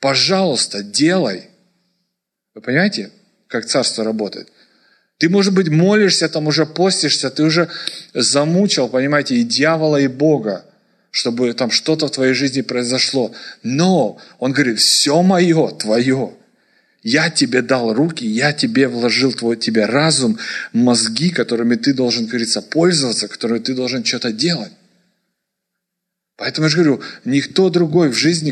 Пожалуйста, 0.00 0.82
делай. 0.82 1.48
Вы 2.54 2.60
понимаете, 2.60 3.10
как 3.48 3.66
царство 3.66 4.04
работает? 4.04 4.48
Ты, 5.18 5.28
может 5.28 5.54
быть, 5.54 5.68
молишься, 5.68 6.28
там 6.28 6.48
уже 6.48 6.66
постишься, 6.66 7.30
ты 7.30 7.44
уже 7.44 7.68
замучил, 8.12 8.88
понимаете, 8.88 9.36
и 9.36 9.44
дьявола, 9.44 9.98
и 9.98 10.08
Бога, 10.08 10.64
чтобы 11.12 11.52
там 11.52 11.70
что-то 11.70 12.08
в 12.08 12.10
твоей 12.10 12.34
жизни 12.34 12.62
произошло. 12.62 13.32
Но 13.62 14.18
он 14.38 14.52
говорит, 14.52 14.80
все 14.80 15.22
мое, 15.22 15.68
твое. 15.68 16.34
Я 17.02 17.30
тебе 17.30 17.62
дал 17.62 17.92
руки, 17.94 18.24
я 18.24 18.52
тебе 18.52 18.88
вложил 18.88 19.32
твой, 19.32 19.56
тебе 19.56 19.86
разум, 19.86 20.38
мозги, 20.72 21.30
которыми 21.30 21.74
ты 21.74 21.94
должен, 21.94 22.26
говорится, 22.26 22.62
пользоваться, 22.62 23.28
которыми 23.28 23.58
ты 23.58 23.74
должен 23.74 24.04
что-то 24.04 24.32
делать. 24.32 24.72
Поэтому 26.36 26.66
я 26.66 26.70
же 26.70 26.76
говорю, 26.76 27.02
никто 27.24 27.70
другой 27.70 28.08
в 28.08 28.14
жизни, 28.14 28.50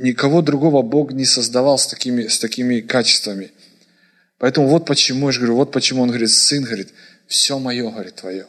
никого 0.00 0.42
другого 0.42 0.82
Бог 0.82 1.12
не 1.12 1.24
создавал 1.24 1.78
с 1.78 1.86
такими, 1.86 2.26
с 2.26 2.38
такими 2.38 2.80
качествами– 2.80 3.50
Поэтому 4.42 4.66
вот 4.66 4.86
почему, 4.86 5.28
я 5.28 5.32
же 5.32 5.38
говорю, 5.38 5.54
вот 5.54 5.70
почему 5.70 6.02
он 6.02 6.08
говорит, 6.08 6.28
сын, 6.28 6.64
говорит, 6.64 6.88
все 7.28 7.60
мое, 7.60 7.88
говорит, 7.88 8.16
твое. 8.16 8.48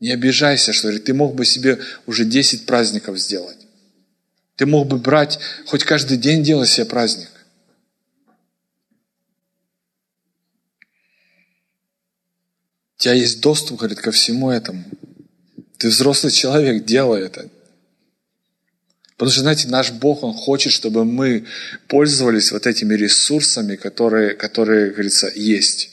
Не 0.00 0.10
обижайся, 0.10 0.72
что 0.72 0.88
говорит, 0.88 1.04
ты 1.04 1.14
мог 1.14 1.36
бы 1.36 1.44
себе 1.44 1.78
уже 2.06 2.24
10 2.24 2.66
праздников 2.66 3.16
сделать. 3.20 3.58
Ты 4.56 4.66
мог 4.66 4.88
бы 4.88 4.98
брать, 4.98 5.38
хоть 5.66 5.84
каждый 5.84 6.16
день 6.16 6.42
делать 6.42 6.68
себе 6.68 6.84
праздник. 6.84 7.28
Тебя 13.00 13.14
есть 13.14 13.40
доступ, 13.40 13.78
говорит, 13.78 13.98
ко 13.98 14.10
всему 14.10 14.50
этому. 14.50 14.84
Ты 15.78 15.88
взрослый 15.88 16.30
человек, 16.30 16.84
делай 16.84 17.22
это. 17.22 17.48
Потому 19.16 19.30
что, 19.30 19.40
знаете, 19.40 19.68
наш 19.68 19.90
Бог, 19.90 20.22
Он 20.22 20.34
хочет, 20.34 20.70
чтобы 20.70 21.06
мы 21.06 21.46
пользовались 21.88 22.52
вот 22.52 22.66
этими 22.66 22.92
ресурсами, 22.92 23.76
которые, 23.76 24.34
которые 24.34 24.90
говорится, 24.90 25.32
есть. 25.34 25.92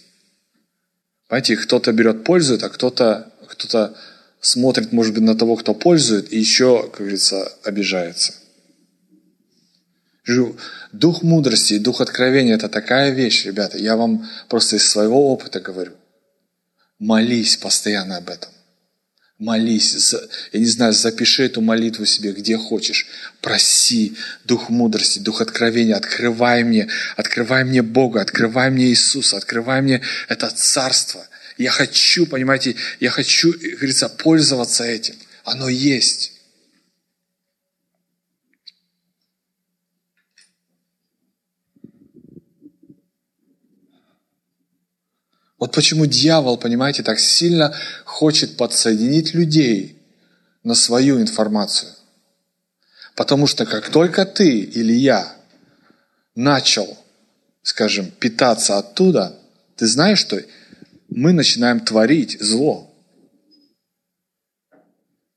Понимаете, 1.29 1.55
кто-то 1.55 1.93
берет, 1.93 2.25
пользует, 2.25 2.63
а 2.63 2.69
кто-то 2.69 3.31
кто 3.47 3.95
смотрит, 4.41 4.91
может 4.91 5.13
быть, 5.13 5.23
на 5.23 5.37
того, 5.37 5.55
кто 5.55 5.73
пользует, 5.73 6.33
и 6.33 6.37
еще, 6.37 6.89
как 6.89 6.99
говорится, 6.99 7.53
обижается. 7.63 8.33
Дух 10.91 11.23
мудрости 11.23 11.75
и 11.75 11.79
дух 11.79 12.01
откровения– 12.01 12.55
это 12.57 12.67
такая 12.67 13.11
вещь, 13.11 13.45
ребята. 13.45 13.77
Я 13.77 13.95
вам 13.95 14.29
просто 14.49 14.75
из 14.75 14.85
своего 14.85 15.31
опыта 15.31 15.61
говорю. 15.61 15.93
Молись 16.99 17.57
постоянно 17.57 18.17
об 18.17 18.29
этом. 18.29 18.51
Молись, 19.39 20.15
я 20.51 20.59
не 20.59 20.65
знаю, 20.65 20.93
запиши 20.93 21.43
эту 21.43 21.61
молитву 21.61 22.07
себе 22.07 22.31
где 22.31 22.57
хочешь. 22.57 23.05
Проси 23.39 24.15
Дух 24.45 24.69
мудрости, 24.69 25.19
Дух 25.19 25.41
откровения. 25.41 25.95
Открывай 25.95 26.63
мне, 26.63 26.89
открывай 27.15 27.63
мне 27.63 27.83
Бога, 27.83 28.21
открывай 28.21 28.71
мне 28.71 28.85
Иисуса, 28.87 29.37
открывай 29.37 29.81
мне 29.83 30.01
это 30.27 30.49
Царство. 30.49 31.27
Я 31.59 31.69
хочу, 31.69 32.25
понимаете, 32.25 32.75
я 32.99 33.11
хочу, 33.11 33.53
говорится, 33.53 34.09
пользоваться 34.09 34.83
этим. 34.83 35.15
Оно 35.43 35.69
есть. 35.69 36.33
Вот 45.59 45.73
почему 45.73 46.05
дьявол, 46.05 46.57
понимаете, 46.57 47.03
так 47.03 47.19
сильно 47.19 47.75
хочет 48.05 48.57
подсоединить 48.57 49.33
людей 49.33 49.97
на 50.63 50.75
свою 50.75 51.19
информацию. 51.19 51.91
Потому 53.15 53.47
что 53.47 53.65
как 53.65 53.89
только 53.89 54.25
ты 54.25 54.59
или 54.59 54.93
я 54.93 55.35
начал, 56.35 56.97
скажем, 57.63 58.11
питаться 58.11 58.77
оттуда, 58.77 59.39
ты 59.75 59.87
знаешь, 59.87 60.19
что 60.19 60.39
мы 61.09 61.33
начинаем 61.33 61.79
творить 61.79 62.37
зло. 62.39 62.93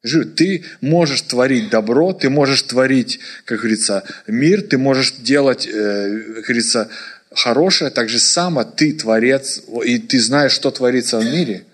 Ты 0.02 0.64
можешь 0.80 1.22
творить 1.22 1.70
добро, 1.70 2.12
ты 2.12 2.28
можешь 2.30 2.62
творить, 2.62 3.20
как 3.44 3.58
говорится, 3.58 4.04
мир, 4.26 4.62
ты 4.62 4.78
можешь 4.78 5.12
делать, 5.12 5.66
э, 5.66 6.22
как 6.36 6.44
говорится, 6.44 6.90
хорошее, 7.30 7.90
так 7.90 8.08
же 8.08 8.18
само 8.18 8.64
ты 8.64 8.92
творец, 8.92 9.62
и 9.84 9.98
ты 9.98 10.20
знаешь, 10.20 10.52
что 10.52 10.70
творится 10.70 11.18
в 11.18 11.24
мире. 11.24 11.66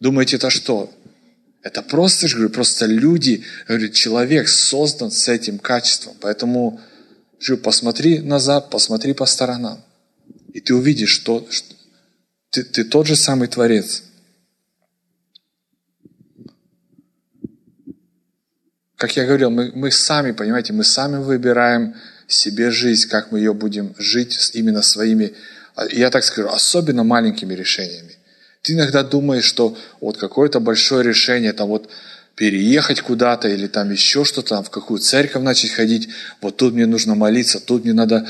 Думаете, 0.00 0.36
это 0.36 0.50
что? 0.50 0.92
Это 1.62 1.82
просто, 1.82 2.28
же 2.28 2.36
говорю, 2.36 2.52
просто 2.52 2.86
люди, 2.86 3.44
говорю, 3.66 3.88
человек 3.88 4.48
создан 4.48 5.10
с 5.10 5.28
этим 5.28 5.58
качеством. 5.58 6.14
Поэтому, 6.20 6.80
говорю, 7.40 7.62
посмотри 7.62 8.20
назад, 8.20 8.70
посмотри 8.70 9.14
по 9.14 9.26
сторонам. 9.26 9.82
И 10.52 10.60
ты 10.60 10.74
увидишь, 10.74 11.10
что, 11.10 11.46
что 11.50 11.74
ты, 12.50 12.62
ты 12.62 12.84
тот 12.84 13.06
же 13.06 13.16
самый 13.16 13.48
Творец. 13.48 14.04
Как 18.96 19.14
я 19.16 19.26
говорил, 19.26 19.50
мы, 19.50 19.72
мы 19.74 19.90
сами, 19.90 20.32
понимаете, 20.32 20.72
мы 20.72 20.84
сами 20.84 21.22
выбираем, 21.22 21.94
себе 22.28 22.70
жизнь, 22.70 23.08
как 23.08 23.32
мы 23.32 23.38
ее 23.38 23.54
будем 23.54 23.94
жить 23.98 24.50
именно 24.54 24.82
своими, 24.82 25.34
а, 25.74 25.86
я 25.86 26.10
так 26.10 26.24
скажу, 26.24 26.48
особенно 26.48 27.04
маленькими 27.04 27.54
решениями. 27.54 28.16
Ты 28.62 28.72
иногда 28.72 29.02
думаешь, 29.02 29.44
что 29.44 29.76
вот 30.00 30.16
какое-то 30.16 30.58
большое 30.60 31.04
решение, 31.04 31.52
там 31.52 31.68
вот 31.68 31.88
переехать 32.34 33.00
куда-то 33.00 33.48
или 33.48 33.66
там 33.66 33.90
еще 33.90 34.24
что-то, 34.24 34.62
в 34.62 34.70
какую 34.70 34.98
церковь 34.98 35.42
начать 35.42 35.70
ходить, 35.70 36.08
вот 36.40 36.56
тут 36.56 36.74
мне 36.74 36.86
нужно 36.86 37.14
молиться, 37.14 37.60
тут 37.60 37.84
мне 37.84 37.92
надо, 37.92 38.28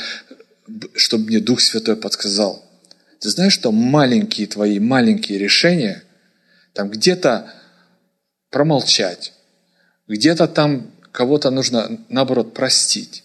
чтобы 0.94 1.26
мне 1.26 1.40
Дух 1.40 1.60
Святой 1.60 1.96
подсказал. 1.96 2.64
Ты 3.20 3.30
знаешь, 3.30 3.54
что 3.54 3.72
маленькие 3.72 4.46
твои, 4.46 4.78
маленькие 4.78 5.38
решения, 5.38 6.02
там 6.74 6.90
где-то 6.90 7.52
промолчать, 8.50 9.32
где-то 10.06 10.46
там 10.46 10.90
кого-то 11.12 11.50
нужно, 11.50 11.98
наоборот, 12.08 12.52
простить 12.52 13.24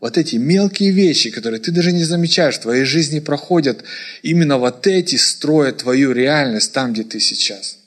вот 0.00 0.16
эти 0.16 0.36
мелкие 0.36 0.90
вещи, 0.90 1.30
которые 1.30 1.60
ты 1.60 1.72
даже 1.72 1.92
не 1.92 2.04
замечаешь, 2.04 2.56
в 2.56 2.62
твоей 2.62 2.84
жизни 2.84 3.18
проходят, 3.18 3.82
именно 4.22 4.58
вот 4.58 4.86
эти 4.86 5.16
строят 5.16 5.78
твою 5.78 6.12
реальность 6.12 6.72
там, 6.72 6.92
где 6.92 7.02
ты 7.02 7.20
сейчас. 7.20 7.78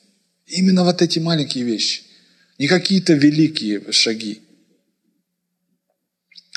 Именно 0.46 0.84
вот 0.84 1.02
эти 1.02 1.20
маленькие 1.20 1.64
вещи. 1.64 2.04
Не 2.58 2.68
какие-то 2.68 3.14
великие 3.14 3.92
шаги. 3.92 4.42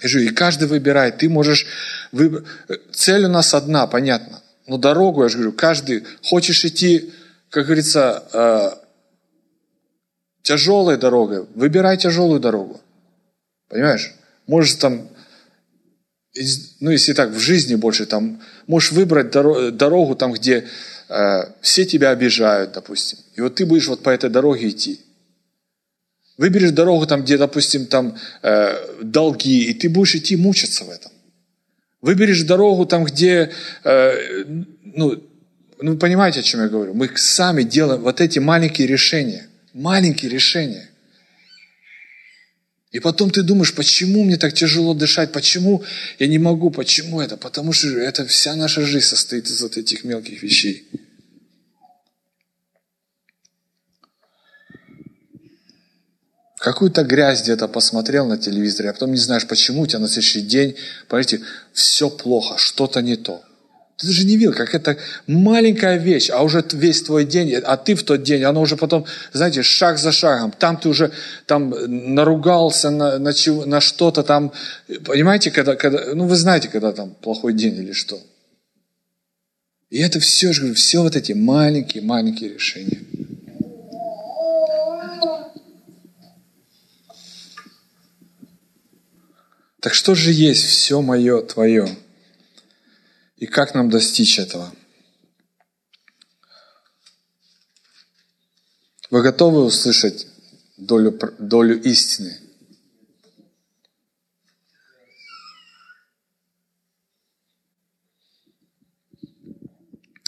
И 0.02 0.28
каждый 0.28 0.68
выбирает. 0.68 1.18
Ты 1.18 1.28
можешь... 1.28 1.66
Выб... 2.12 2.46
Цель 2.92 3.24
у 3.24 3.28
нас 3.28 3.54
одна, 3.54 3.86
понятно. 3.86 4.42
Но 4.66 4.76
дорогу, 4.76 5.22
я 5.22 5.28
же 5.28 5.36
говорю, 5.36 5.52
каждый... 5.52 6.04
Хочешь 6.22 6.64
идти, 6.64 7.10
как 7.48 7.66
говорится, 7.66 8.24
э, 8.32 8.70
тяжелой 10.42 10.98
дорогой, 10.98 11.46
выбирай 11.54 11.96
тяжелую 11.96 12.40
дорогу. 12.40 12.80
Понимаешь? 13.68 14.12
Можешь 14.46 14.74
там 14.74 15.08
ну, 16.80 16.90
если 16.90 17.12
так, 17.12 17.30
в 17.30 17.38
жизни 17.38 17.74
больше, 17.76 18.06
там, 18.06 18.40
можешь 18.66 18.92
выбрать 18.92 19.30
дорогу, 19.30 20.14
там, 20.16 20.32
где 20.32 20.66
э, 21.08 21.38
все 21.60 21.84
тебя 21.84 22.10
обижают, 22.10 22.72
допустим. 22.72 23.18
И 23.36 23.40
вот 23.40 23.54
ты 23.54 23.66
будешь 23.66 23.88
вот 23.88 24.02
по 24.02 24.10
этой 24.10 24.30
дороге 24.30 24.68
идти. 24.68 25.00
Выберешь 26.36 26.72
дорогу, 26.72 27.06
там, 27.06 27.22
где, 27.22 27.38
допустим, 27.38 27.86
там 27.86 28.18
э, 28.42 29.02
долги, 29.02 29.70
и 29.70 29.74
ты 29.74 29.88
будешь 29.88 30.16
идти 30.16 30.34
мучиться 30.36 30.84
в 30.84 30.90
этом. 30.90 31.12
Выберешь 32.00 32.42
дорогу, 32.42 32.84
там, 32.84 33.04
где, 33.04 33.52
э, 33.84 34.44
ну, 34.82 35.22
ну, 35.80 35.96
понимаете, 35.96 36.40
о 36.40 36.42
чем 36.42 36.62
я 36.62 36.68
говорю? 36.68 36.94
Мы 36.94 37.10
сами 37.14 37.62
делаем 37.62 38.02
вот 38.02 38.20
эти 38.20 38.40
маленькие 38.40 38.88
решения. 38.88 39.46
Маленькие 39.72 40.30
решения. 40.30 40.88
И 42.94 43.00
потом 43.00 43.28
ты 43.28 43.42
думаешь, 43.42 43.74
почему 43.74 44.22
мне 44.22 44.36
так 44.36 44.54
тяжело 44.54 44.94
дышать, 44.94 45.32
почему 45.32 45.82
я 46.20 46.28
не 46.28 46.38
могу, 46.38 46.70
почему 46.70 47.20
это? 47.20 47.36
Потому 47.36 47.72
что 47.72 47.88
это 47.88 48.24
вся 48.24 48.54
наша 48.54 48.86
жизнь 48.86 49.06
состоит 49.06 49.48
из 49.48 49.60
вот 49.60 49.76
этих 49.76 50.04
мелких 50.04 50.42
вещей. 50.44 50.88
какую-то 56.56 57.02
грязь 57.04 57.42
где-то 57.42 57.68
посмотрел 57.68 58.26
на 58.26 58.38
телевизоре, 58.38 58.88
а 58.88 58.92
потом 58.94 59.10
не 59.10 59.18
знаешь, 59.18 59.46
почему 59.46 59.82
у 59.82 59.86
тебя 59.86 59.98
на 59.98 60.08
следующий 60.08 60.40
день, 60.40 60.76
понимаете, 61.08 61.42
все 61.74 62.08
плохо, 62.08 62.56
что-то 62.56 63.02
не 63.02 63.16
то. 63.16 63.42
Ты 63.96 64.08
даже 64.08 64.24
не 64.24 64.36
видел, 64.36 64.52
как 64.52 64.74
это 64.74 64.96
маленькая 65.28 65.98
вещь, 65.98 66.28
а 66.28 66.42
уже 66.42 66.64
весь 66.72 67.02
твой 67.02 67.24
день, 67.24 67.54
а 67.54 67.76
ты 67.76 67.94
в 67.94 68.02
тот 68.02 68.24
день, 68.24 68.42
оно 68.42 68.60
уже 68.60 68.76
потом, 68.76 69.06
знаете, 69.32 69.62
шаг 69.62 69.98
за 69.98 70.10
шагом, 70.10 70.52
там 70.58 70.76
ты 70.76 70.88
уже 70.88 71.12
там 71.46 71.72
наругался 72.14 72.90
на, 72.90 73.18
на, 73.20 73.32
чего, 73.32 73.64
на 73.66 73.80
что-то 73.80 74.24
там, 74.24 74.52
понимаете, 75.04 75.52
когда, 75.52 75.76
когда, 75.76 76.12
ну 76.12 76.26
вы 76.26 76.34
знаете, 76.34 76.68
когда 76.68 76.92
там 76.92 77.14
плохой 77.14 77.52
день 77.52 77.76
или 77.76 77.92
что. 77.92 78.20
И 79.90 80.00
это 80.00 80.18
все, 80.18 80.52
же, 80.52 80.74
все 80.74 81.02
вот 81.02 81.14
эти 81.14 81.30
маленькие-маленькие 81.32 82.54
решения. 82.54 83.00
Так 89.80 89.94
что 89.94 90.16
же 90.16 90.32
есть 90.32 90.64
все 90.64 91.00
мое, 91.00 91.42
твое? 91.42 91.88
И 93.36 93.46
как 93.46 93.74
нам 93.74 93.90
достичь 93.90 94.38
этого? 94.38 94.72
Вы 99.10 99.22
готовы 99.22 99.64
услышать 99.64 100.26
долю, 100.76 101.18
долю 101.38 101.80
истины? 101.82 102.38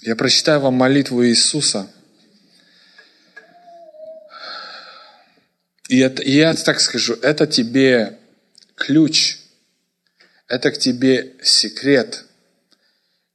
Я 0.03 0.15
прочитаю 0.15 0.61
вам 0.61 0.75
молитву 0.75 1.25
Иисуса. 1.27 1.91
И, 5.89 5.99
это, 5.99 6.23
и 6.23 6.33
я 6.33 6.55
так 6.55 6.81
скажу, 6.81 7.15
это 7.15 7.47
тебе 7.47 8.19
ключ, 8.75 9.39
это 10.49 10.73
к 10.73 10.79
тебе 10.79 11.37
секрет– 11.43 12.25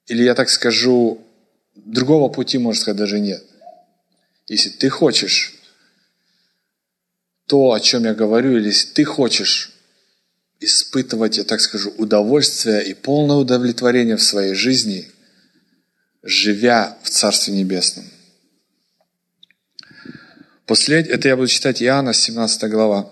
или 0.07 0.23
я 0.23 0.35
так 0.35 0.49
скажу, 0.49 1.25
другого 1.75 2.29
пути, 2.29 2.57
можно 2.57 2.81
сказать, 2.81 2.97
даже 2.97 3.19
нет. 3.19 3.43
Если 4.47 4.69
ты 4.69 4.89
хочешь 4.89 5.55
то, 7.47 7.73
о 7.73 7.79
чем 7.79 8.05
я 8.05 8.13
говорю, 8.13 8.57
или 8.57 8.67
если 8.67 8.93
ты 8.93 9.03
хочешь 9.03 9.73
испытывать, 10.59 11.37
я 11.37 11.43
так 11.43 11.59
скажу, 11.59 11.93
удовольствие 11.97 12.85
и 12.85 12.93
полное 12.93 13.37
удовлетворение 13.37 14.15
в 14.15 14.23
своей 14.23 14.53
жизни, 14.53 15.09
живя 16.23 16.97
в 17.03 17.09
Царстве 17.09 17.53
Небесном. 17.53 18.05
После, 20.65 21.01
это 21.01 21.27
я 21.27 21.35
буду 21.35 21.47
читать 21.47 21.81
Иоанна, 21.81 22.13
17 22.13 22.69
глава. 22.69 23.11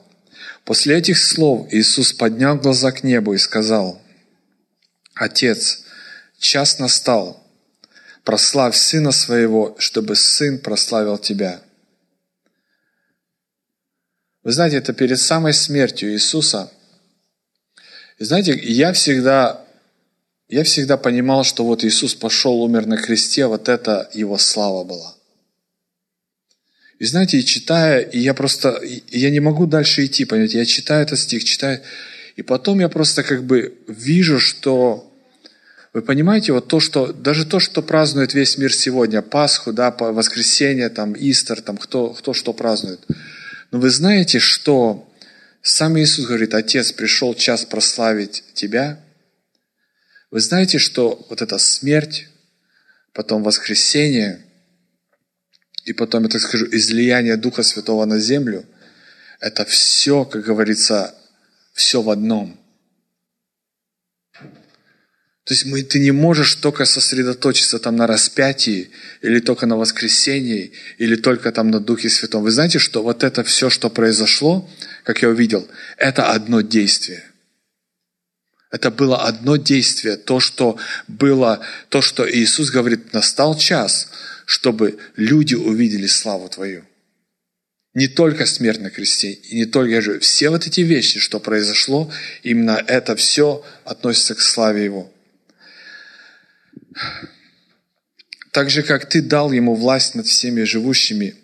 После 0.64 0.98
этих 0.98 1.18
слов 1.18 1.68
Иисус 1.72 2.14
поднял 2.14 2.56
глаза 2.56 2.92
к 2.92 3.04
небу 3.04 3.34
и 3.34 3.38
сказал, 3.38 4.02
«Отец, 5.16 5.84
Час 6.40 6.80
настал. 6.80 7.46
Прославь 8.24 8.76
Сына 8.76 9.12
Своего, 9.12 9.76
чтобы 9.78 10.16
Сын 10.16 10.60
прославил 10.60 11.18
Тебя. 11.18 11.62
Вы 14.44 14.52
знаете, 14.54 14.78
это 14.78 14.94
перед 14.94 15.20
самой 15.20 15.54
смертью 15.54 16.12
Иисуса. 16.14 16.72
И 18.18 18.24
знаете, 18.24 18.58
я 18.58 18.94
всегда, 18.94 19.66
я 20.48 20.64
всегда 20.64 20.98
понимал, 20.98 21.44
что 21.44 21.66
вот 21.66 21.84
Иисус 21.84 22.16
пошел, 22.16 22.62
умер 22.62 22.86
на 22.86 22.98
кресте, 22.98 23.46
вот 23.46 23.70
это 23.70 24.10
Его 24.14 24.38
слава 24.38 24.84
была. 24.84 25.16
И 27.00 27.06
знаете, 27.06 27.40
и 27.40 27.46
читая, 27.46 28.02
и 28.02 28.20
я 28.20 28.34
просто, 28.34 28.82
я 29.08 29.30
не 29.30 29.40
могу 29.40 29.66
дальше 29.66 30.06
идти, 30.06 30.26
понимаете, 30.26 30.58
я 30.58 30.66
читаю 30.66 31.04
этот 31.04 31.20
стих, 31.20 31.44
читаю, 31.44 31.82
и 32.36 32.42
потом 32.42 32.80
я 32.80 32.90
просто 32.90 33.24
как 33.24 33.46
бы 33.46 33.78
вижу, 33.88 34.40
что 34.40 35.09
вы 35.92 36.04
понимаете, 36.04 36.54
вот 36.54 36.68
то, 36.68 36.80
что, 36.80 37.12
даже 37.12 37.46
то, 37.46 37.60
что 37.60 37.82
празднует 37.82 38.34
весь 38.34 38.58
мир 38.58 38.72
сегодня, 38.74 39.22
Пасху, 39.24 39.74
да, 39.74 39.90
воскресенье, 39.92 40.90
там, 40.90 41.16
Истер, 41.18 41.62
там, 41.62 41.78
кто, 41.78 42.14
кто 42.14 42.34
что 42.34 42.54
празднует. 42.54 43.00
Но 43.72 43.80
вы 43.80 43.90
знаете, 43.90 44.40
что 44.40 45.12
сам 45.64 45.98
Иисус 46.00 46.26
говорит, 46.26 46.54
Отец, 46.54 46.92
пришел 46.92 47.34
час 47.34 47.66
прославить 47.66 48.44
Тебя. 48.54 49.04
Вы 50.30 50.42
знаете, 50.42 50.78
что 50.78 51.26
вот 51.30 51.42
эта 51.42 51.58
смерть, 51.58 52.28
потом 53.14 53.42
воскресение, 53.42 54.46
и 55.86 55.94
потом, 55.94 56.24
я 56.24 56.30
так 56.30 56.42
скажу, 56.42 56.68
излияние 56.72 57.36
Духа 57.36 57.64
Святого 57.64 58.06
на 58.06 58.20
землю, 58.20 58.64
это 59.40 59.66
все, 59.66 60.24
как 60.24 60.44
говорится, 60.44 61.16
все 61.74 62.04
в 62.04 62.12
одном– 62.12 62.59
то 65.50 65.54
есть 65.56 65.66
мы, 65.66 65.82
ты 65.82 65.98
не 65.98 66.12
можешь 66.12 66.54
только 66.54 66.86
сосредоточиться 66.86 67.80
там 67.80 67.96
на 67.96 68.06
распятии, 68.06 68.92
или 69.24 69.40
только 69.40 69.66
на 69.66 69.78
воскресении, 69.78 70.74
или 71.00 71.16
только 71.16 71.52
там 71.52 71.72
на 71.72 71.80
Духе 71.80 72.08
Святом. 72.08 72.44
Вы 72.44 72.52
знаете, 72.52 72.78
что 72.78 73.02
вот 73.02 73.24
это 73.24 73.44
все, 73.44 73.72
что 73.72 73.90
произошло, 73.90 74.70
как 75.04 75.24
я 75.24 75.30
увидел, 75.30 75.68
это 75.98 76.30
одно 76.34 76.62
действие. 76.62 77.24
Это 78.70 78.92
было 78.92 79.24
одно 79.24 79.56
действие, 79.56 80.18
то, 80.18 80.40
что 80.40 80.78
было, 81.08 81.66
то, 81.90 82.04
что 82.04 82.30
Иисус 82.32 82.70
говорит, 82.70 83.12
настал 83.14 83.58
час, 83.58 84.10
чтобы 84.46 85.00
люди 85.16 85.56
увидели 85.56 86.06
славу 86.06 86.48
Твою. 86.50 86.86
Не 87.96 88.08
только 88.08 88.46
смерть 88.46 88.82
на 88.82 88.92
кресте, 88.92 89.32
и 89.32 89.56
не 89.56 89.66
только, 89.66 89.90
я 89.94 90.02
же, 90.02 90.20
все 90.20 90.52
вот 90.52 90.68
эти 90.68 90.82
вещи, 90.82 91.18
что 91.18 91.40
произошло, 91.40 92.14
именно 92.44 92.80
это 92.86 93.16
все 93.16 93.66
относится 93.84 94.36
к 94.36 94.42
славе 94.42 94.86
Его. 94.86 95.12
Так 98.52 98.70
же, 98.70 98.84
как 98.84 99.08
ты 99.08 99.22
дал 99.22 99.52
ему 99.52 99.76
власть 99.76 100.16
над 100.16 100.28
всеми 100.28 100.64
живущими. 100.64 101.36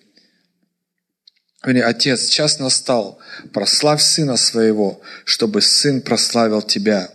Отец, 1.62 2.28
час 2.28 2.60
настал, 2.60 3.20
прославь 3.54 4.02
сына 4.02 4.38
своего, 4.38 5.02
чтобы 5.24 5.62
сын 5.62 6.02
прославил 6.02 6.62
тебя. 6.62 7.12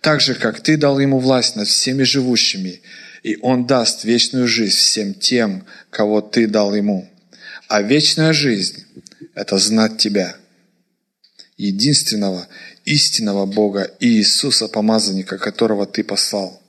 Так 0.00 0.20
же, 0.20 0.34
как 0.34 0.60
ты 0.60 0.76
дал 0.76 0.98
ему 0.98 1.18
власть 1.18 1.56
над 1.56 1.68
всеми 1.68 2.02
живущими, 2.02 2.82
и 3.22 3.38
он 3.40 3.66
даст 3.66 4.04
вечную 4.04 4.48
жизнь 4.48 4.76
всем 4.76 5.14
тем, 5.14 5.64
кого 5.90 6.20
ты 6.20 6.46
дал 6.46 6.74
ему. 6.74 7.08
А 7.68 7.82
вечная 7.82 8.32
жизнь– 8.32 8.84
это 9.34 9.58
знать 9.58 9.98
тебя, 9.98 10.36
единственного, 11.56 12.48
истинного 12.84 13.46
Бога 13.46 13.82
и 14.00 14.08
Иисуса, 14.08 14.68
помазанника, 14.68 15.38
которого 15.38 15.86
ты 15.86 16.02
послал. 16.02 16.61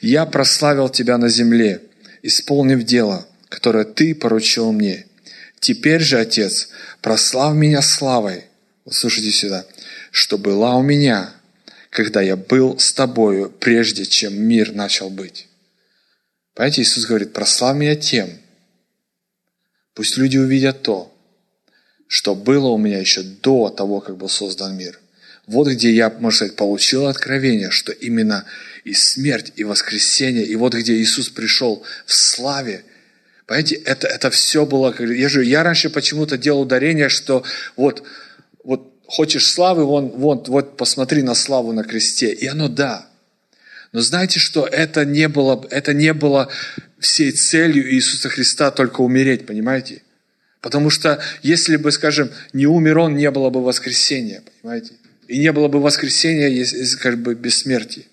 Я 0.00 0.26
прославил 0.26 0.88
Тебя 0.88 1.18
на 1.18 1.28
земле, 1.28 1.82
исполнив 2.22 2.82
дело, 2.84 3.26
которое 3.48 3.84
Ты 3.84 4.14
поручил 4.14 4.72
мне. 4.72 5.06
Теперь 5.60 6.00
же, 6.00 6.18
Отец, 6.18 6.68
прослав 7.00 7.54
меня 7.54 7.82
славой, 7.82 8.44
вот 8.84 8.94
слушайте 8.94 9.30
сюда, 9.30 9.64
что 10.10 10.38
была 10.38 10.76
у 10.76 10.82
меня, 10.82 11.34
когда 11.90 12.20
я 12.20 12.36
был 12.36 12.78
с 12.78 12.92
Тобою, 12.92 13.50
прежде 13.50 14.04
чем 14.04 14.40
мир 14.40 14.72
начал 14.72 15.10
быть. 15.10 15.48
Понимаете, 16.54 16.82
Иисус 16.82 17.06
говорит, 17.06 17.32
прослав 17.32 17.76
меня 17.76 17.96
тем, 17.96 18.30
пусть 19.94 20.16
люди 20.16 20.36
увидят 20.36 20.82
то, 20.82 21.14
что 22.06 22.34
было 22.34 22.68
у 22.68 22.78
меня 22.78 22.98
еще 22.98 23.22
до 23.22 23.68
того, 23.68 24.00
как 24.00 24.16
был 24.16 24.28
создан 24.28 24.76
мир. 24.76 24.98
Вот 25.48 25.66
где 25.66 25.90
я, 25.90 26.10
можно 26.10 26.36
сказать, 26.36 26.56
получил 26.56 27.06
откровение, 27.06 27.70
что 27.70 27.90
именно 27.90 28.44
и 28.84 28.92
смерть, 28.92 29.54
и 29.56 29.64
воскресение, 29.64 30.44
и 30.44 30.54
вот 30.56 30.74
где 30.74 30.94
Иисус 30.94 31.30
пришел 31.30 31.82
в 32.04 32.12
славе. 32.12 32.84
Понимаете, 33.46 33.76
это, 33.76 34.06
это 34.08 34.28
все 34.28 34.66
было, 34.66 34.94
я 35.02 35.28
же, 35.30 35.42
я 35.42 35.62
раньше 35.62 35.88
почему-то 35.88 36.36
делал 36.36 36.60
ударение, 36.60 37.08
что 37.08 37.44
вот, 37.76 38.02
вот 38.62 38.92
хочешь 39.06 39.46
славы, 39.46 39.86
вон, 39.86 40.10
вон, 40.10 40.44
вот 40.48 40.76
посмотри 40.76 41.22
на 41.22 41.34
славу 41.34 41.72
на 41.72 41.82
кресте. 41.82 42.30
И 42.30 42.46
оно 42.46 42.68
да. 42.68 43.08
Но 43.92 44.00
знаете, 44.00 44.38
что 44.40 44.66
это 44.66 45.06
не 45.06 45.28
было, 45.28 45.66
это 45.70 45.94
не 45.94 46.12
было 46.12 46.50
всей 46.98 47.32
целью 47.32 47.90
Иисуса 47.90 48.28
Христа 48.28 48.70
только 48.70 49.00
умереть, 49.00 49.46
понимаете? 49.46 50.02
Потому 50.60 50.90
что 50.90 51.22
если 51.42 51.76
бы, 51.76 51.90
скажем, 51.90 52.30
не 52.52 52.66
умер 52.66 52.98
Он, 52.98 53.16
не 53.16 53.30
было 53.30 53.48
бы 53.48 53.64
воскресения, 53.64 54.42
понимаете? 54.60 54.92
И 55.28 55.38
не 55.38 55.52
было 55.52 55.68
бы 55.68 55.78
воскресения, 55.78 56.48
если, 56.48 56.96
как 56.96 57.18
бы, 57.18 57.34
бессмертия. 57.34 58.04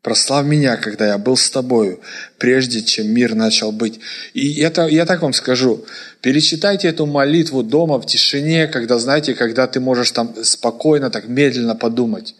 Прослав 0.00 0.46
меня, 0.46 0.76
когда 0.76 1.06
я 1.06 1.18
был 1.18 1.36
с 1.36 1.50
тобою, 1.50 2.00
прежде 2.38 2.82
чем 2.82 3.08
мир 3.08 3.34
начал 3.34 3.70
быть. 3.70 4.00
И 4.34 4.60
это, 4.60 4.86
я 4.88 5.06
так 5.06 5.22
вам 5.22 5.32
скажу, 5.32 5.84
перечитайте 6.20 6.88
эту 6.88 7.06
молитву 7.06 7.62
дома 7.62 8.00
в 8.00 8.06
тишине, 8.06 8.66
когда, 8.66 8.98
знаете, 8.98 9.34
когда 9.34 9.66
ты 9.66 9.78
можешь 9.78 10.10
там 10.10 10.34
спокойно, 10.44 11.10
так 11.10 11.28
медленно 11.28 11.76
подумать. 11.76 12.34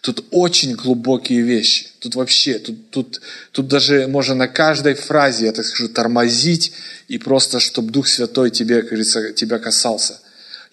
Тут 0.00 0.24
очень 0.30 0.74
глубокие 0.74 1.40
вещи. 1.40 1.86
Тут 2.00 2.14
вообще, 2.14 2.58
тут, 2.58 2.90
тут, 2.90 3.20
тут 3.52 3.68
даже 3.68 4.06
можно 4.06 4.34
на 4.34 4.48
каждой 4.48 4.94
фразе, 4.94 5.46
я 5.46 5.52
так 5.52 5.64
скажу, 5.64 5.88
тормозить, 5.88 6.72
и 7.08 7.16
просто, 7.18 7.60
чтобы 7.60 7.90
Дух 7.90 8.08
Святой 8.08 8.50
тебе, 8.50 8.76
как 8.76 8.86
говорится, 8.86 9.32
тебя 9.32 9.58
касался. 9.58 10.20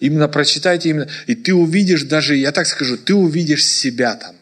Именно 0.02 0.26
прочитайте, 0.26 0.88
именно, 0.88 1.08
и 1.28 1.36
ты 1.36 1.54
увидишь 1.54 2.02
даже, 2.02 2.34
я 2.34 2.50
так 2.50 2.66
скажу, 2.66 2.96
ты 2.96 3.14
увидишь 3.14 3.64
себя 3.64 4.16
там. 4.16 4.34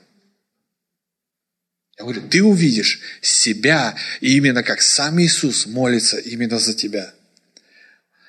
Я 1.99 2.05
говорю, 2.05 2.23
ты 2.31 2.43
увидишь 2.43 2.99
себя, 3.21 3.95
и 4.23 4.39
именно 4.39 4.63
как 4.63 4.81
сам 4.81 5.21
Иисус 5.21 5.67
молится 5.67 6.17
именно 6.17 6.59
за 6.59 6.73
тебя. 6.73 7.13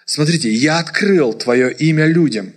Смотрите, 0.03 0.51
я 0.51 0.79
открыл 0.79 1.33
твое 1.33 1.73
имя 1.73 2.05
людям. 2.05 2.51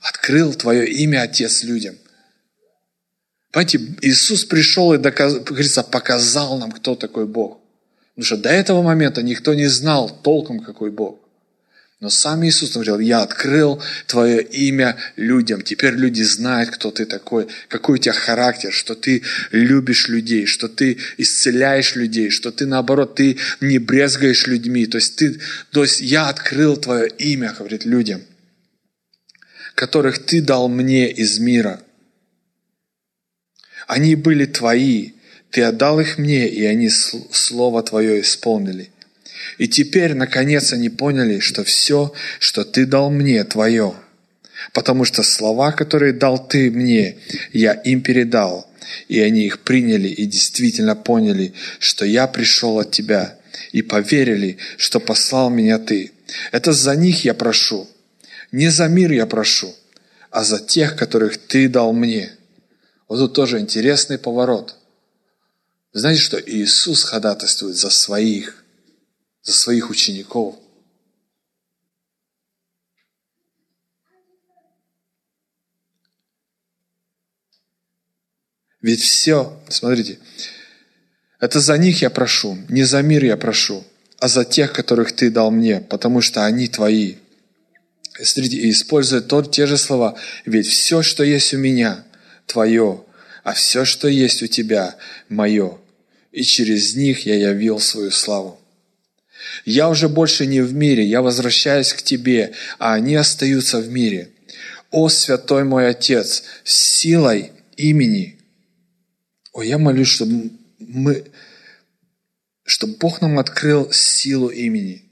Открыл 0.00 0.52
твое 0.52 0.86
имя, 0.86 1.22
Отец, 1.22 1.62
людям. 1.62 1.96
Понимаете, 3.52 3.80
Иисус 4.02 4.44
пришел 4.44 4.92
и, 4.92 4.98
доказ, 4.98 5.38
говорится, 5.38 5.82
показал 5.82 6.58
нам, 6.58 6.72
кто 6.72 6.94
такой 6.94 7.26
Бог. 7.26 7.58
Потому 8.10 8.26
что 8.26 8.36
до 8.36 8.50
этого 8.50 8.82
момента 8.82 9.22
никто 9.22 9.54
не 9.54 9.66
знал 9.66 10.10
толком, 10.10 10.60
какой 10.60 10.90
Бог. 10.90 11.23
Но 12.00 12.10
сам 12.10 12.44
Иисус 12.44 12.72
говорил, 12.72 12.98
я 12.98 13.22
открыл 13.22 13.80
твое 14.06 14.42
имя 14.42 14.96
людям. 15.16 15.62
Теперь 15.62 15.94
люди 15.94 16.22
знают, 16.22 16.70
кто 16.70 16.90
ты 16.90 17.06
такой, 17.06 17.46
какой 17.68 17.94
у 17.94 17.98
тебя 17.98 18.12
характер, 18.12 18.72
что 18.72 18.94
ты 18.94 19.22
любишь 19.52 20.08
людей, 20.08 20.46
что 20.46 20.68
ты 20.68 20.98
исцеляешь 21.18 21.94
людей, 21.94 22.30
что 22.30 22.50
ты, 22.50 22.66
наоборот, 22.66 23.14
ты 23.14 23.38
не 23.60 23.78
брезгаешь 23.78 24.46
людьми. 24.46 24.86
То 24.86 24.98
есть, 24.98 25.16
ты, 25.16 25.40
то 25.70 25.82
есть 25.82 26.00
я 26.00 26.28
открыл 26.28 26.76
твое 26.76 27.08
имя, 27.08 27.54
говорит, 27.56 27.84
людям, 27.84 28.22
которых 29.74 30.18
ты 30.26 30.42
дал 30.42 30.68
мне 30.68 31.10
из 31.10 31.38
мира. 31.38 31.80
Они 33.86 34.14
были 34.16 34.46
твои, 34.46 35.12
ты 35.50 35.62
отдал 35.62 36.00
их 36.00 36.18
мне, 36.18 36.48
и 36.48 36.64
они 36.64 36.90
слово 36.90 37.82
твое 37.82 38.20
исполнили. 38.20 38.90
И 39.58 39.68
теперь, 39.68 40.14
наконец, 40.14 40.72
они 40.72 40.88
поняли, 40.88 41.38
что 41.38 41.64
все, 41.64 42.12
что 42.38 42.64
ты 42.64 42.86
дал 42.86 43.10
мне, 43.10 43.44
твое. 43.44 43.94
Потому 44.72 45.04
что 45.04 45.22
слова, 45.22 45.72
которые 45.72 46.12
дал 46.12 46.46
ты 46.48 46.70
мне, 46.70 47.16
я 47.52 47.72
им 47.72 48.02
передал. 48.02 48.70
И 49.08 49.20
они 49.20 49.44
их 49.44 49.60
приняли 49.60 50.08
и 50.08 50.26
действительно 50.26 50.94
поняли, 50.94 51.52
что 51.78 52.04
я 52.04 52.26
пришел 52.26 52.78
от 52.78 52.90
тебя. 52.90 53.38
И 53.72 53.82
поверили, 53.82 54.58
что 54.76 55.00
послал 55.00 55.50
меня 55.50 55.78
ты. 55.78 56.12
Это 56.52 56.72
за 56.72 56.96
них 56.96 57.24
я 57.24 57.34
прошу. 57.34 57.88
Не 58.52 58.68
за 58.68 58.88
мир 58.88 59.12
я 59.12 59.26
прошу, 59.26 59.74
а 60.30 60.44
за 60.44 60.60
тех, 60.60 60.96
которых 60.96 61.38
ты 61.38 61.68
дал 61.68 61.92
мне. 61.92 62.30
Вот 63.08 63.18
тут 63.18 63.34
тоже 63.34 63.58
интересный 63.58 64.18
поворот. 64.18 64.76
знаете, 65.92 66.20
что 66.20 66.40
Иисус 66.40 67.02
ходатайствует 67.02 67.76
за 67.76 67.90
своих 67.90 68.63
за 69.44 69.52
своих 69.52 69.90
учеников. 69.90 70.56
Ведь 78.80 79.00
все, 79.00 79.58
смотрите, 79.68 80.18
это 81.40 81.60
за 81.60 81.78
них 81.78 82.02
я 82.02 82.10
прошу, 82.10 82.58
не 82.68 82.84
за 82.84 83.00
мир 83.00 83.24
я 83.24 83.36
прошу, 83.36 83.84
а 84.18 84.28
за 84.28 84.44
тех, 84.44 84.72
которых 84.72 85.12
ты 85.12 85.30
дал 85.30 85.50
мне, 85.50 85.80
потому 85.80 86.20
что 86.20 86.44
они 86.44 86.68
твои. 86.68 87.16
Смотрите, 88.22 88.58
и 88.58 88.70
используя 88.70 89.20
тот, 89.20 89.52
те 89.52 89.66
же 89.66 89.78
слова, 89.78 90.16
ведь 90.44 90.66
все, 90.66 91.02
что 91.02 91.24
есть 91.24 91.54
у 91.54 91.58
меня, 91.58 92.04
твое, 92.46 93.04
а 93.42 93.54
все, 93.54 93.84
что 93.84 94.06
есть 94.06 94.42
у 94.42 94.46
тебя, 94.46 94.96
мое, 95.28 95.78
и 96.30 96.42
через 96.42 96.94
них 96.94 97.26
я 97.26 97.36
явил 97.36 97.80
свою 97.80 98.10
славу. 98.10 98.60
Я 99.64 99.88
уже 99.88 100.08
больше 100.08 100.46
не 100.46 100.60
в 100.60 100.74
мире, 100.74 101.04
я 101.04 101.22
возвращаюсь 101.22 101.92
к 101.92 102.02
Тебе, 102.02 102.52
а 102.78 102.94
они 102.94 103.14
остаются 103.14 103.80
в 103.80 103.88
мире. 103.88 104.30
О, 104.90 105.08
святой 105.08 105.64
мой 105.64 105.88
Отец, 105.88 106.44
силой 106.64 107.52
имени. 107.76 108.38
О, 109.52 109.62
я 109.62 109.78
молюсь, 109.78 110.08
чтобы 110.08 110.50
мы, 110.78 111.24
чтобы 112.64 112.96
Бог 112.96 113.20
нам 113.20 113.38
открыл 113.38 113.90
силу 113.92 114.48
имени. 114.48 115.02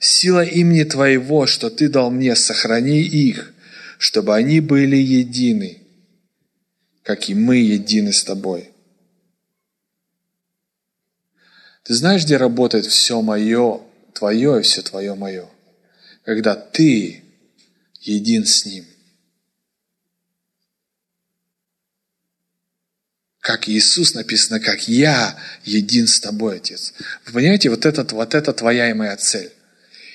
Сила 0.00 0.44
имени 0.44 0.84
Твоего, 0.84 1.46
что 1.46 1.70
Ты 1.70 1.88
дал 1.88 2.10
мне, 2.10 2.34
сохрани 2.34 3.00
их, 3.00 3.52
чтобы 3.98 4.34
они 4.34 4.60
были 4.60 4.96
едины, 4.96 5.78
как 7.02 7.28
и 7.28 7.34
мы 7.34 7.58
едины 7.58 8.12
с 8.12 8.24
Тобой. 8.24 8.72
Ты 11.81 11.81
знаешь, 11.94 12.24
где 12.24 12.36
работает 12.36 12.86
все 12.86 13.20
мое, 13.22 13.80
твое 14.14 14.60
и 14.60 14.62
все 14.62 14.82
твое 14.82 15.14
мое? 15.14 15.48
Когда 16.24 16.54
ты 16.54 17.22
един 18.00 18.46
с 18.46 18.64
Ним. 18.64 18.84
Как 23.40 23.68
Иисус 23.68 24.14
написано, 24.14 24.60
как 24.60 24.86
я 24.86 25.36
един 25.64 26.06
с 26.06 26.20
тобой, 26.20 26.58
Отец. 26.58 26.94
Вы 27.26 27.32
понимаете, 27.32 27.70
вот, 27.70 27.86
этот, 27.86 28.12
вот 28.12 28.34
это 28.34 28.52
твоя 28.52 28.88
и 28.90 28.94
моя 28.94 29.16
цель. 29.16 29.50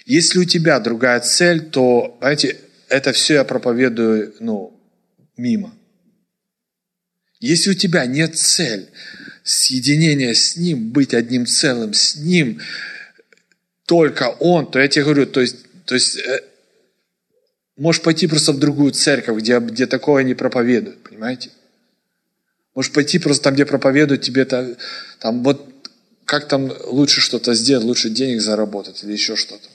Если 0.06 0.40
у 0.40 0.46
тебя 0.46 0.80
другая 0.80 1.20
цель, 1.20 1.70
то, 1.70 2.16
знаете, 2.22 2.58
это 2.88 3.12
все 3.12 3.36
я 3.36 3.44
проповедую, 3.44 4.34
ну, 4.40 4.80
мимо. 5.36 5.78
Если 7.42 7.72
у 7.72 7.74
тебя 7.74 8.06
нет 8.06 8.38
цель, 8.38 8.90
соединение 9.48 10.36
с 10.36 10.58
Ним, 10.58 10.90
быть 10.90 11.14
одним 11.14 11.46
целым 11.46 11.94
с 11.94 12.18
Ним, 12.18 12.60
только 13.86 14.36
Он, 14.40 14.70
то 14.70 14.78
я 14.78 14.88
тебе 14.90 15.06
говорю, 15.06 15.26
то 15.26 15.40
есть, 15.40 15.56
то 15.86 15.96
есть 15.96 16.18
э, 16.18 16.44
можешь 17.78 18.02
пойти 18.02 18.28
просто 18.28 18.52
в 18.52 18.60
другую 18.60 18.92
церковь, 18.92 19.38
где, 19.38 19.60
где 19.60 19.88
такое 19.88 20.24
не 20.24 20.34
проповедуют, 20.34 21.02
понимаете? 21.04 21.52
Можешь 22.76 22.92
пойти 22.92 23.20
просто 23.20 23.46
там, 23.46 23.54
где 23.54 23.66
проповедуют 23.66 24.22
тебе, 24.22 24.44
там, 24.44 24.76
там 25.20 25.44
вот 25.44 25.74
как 26.26 26.50
там 26.50 26.70
лучше 26.84 27.22
что-то 27.22 27.54
сделать, 27.54 27.86
лучше 27.86 28.10
денег 28.10 28.42
заработать 28.42 29.02
или 29.06 29.14
еще 29.14 29.38
что-то. 29.38 29.70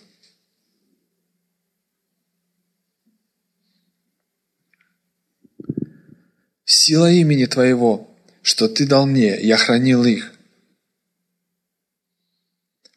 Сила 6.67 7.11
имени 7.11 7.47
Твоего 7.47 8.12
что 8.43 8.69
Ты 8.69 8.87
дал 8.87 9.07
мне, 9.07 9.39
я 9.41 9.57
хранил 9.57 10.05
их, 10.05 10.33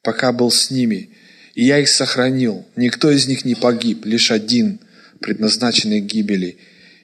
пока 0.02 0.32
был 0.32 0.52
с 0.52 0.72
ними, 0.72 1.10
и 1.54 1.66
я 1.66 1.80
их 1.80 1.88
сохранил. 1.88 2.66
Никто 2.76 3.12
из 3.12 3.28
них 3.28 3.46
не 3.46 3.56
погиб, 3.56 4.06
лишь 4.06 4.32
один, 4.32 4.80
предназначенный 5.20 6.02
гибели, 6.02 6.58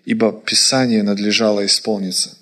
ибо 0.05 0.31
Писание 0.31 1.03
надлежало 1.03 1.65
исполниться. 1.65 2.37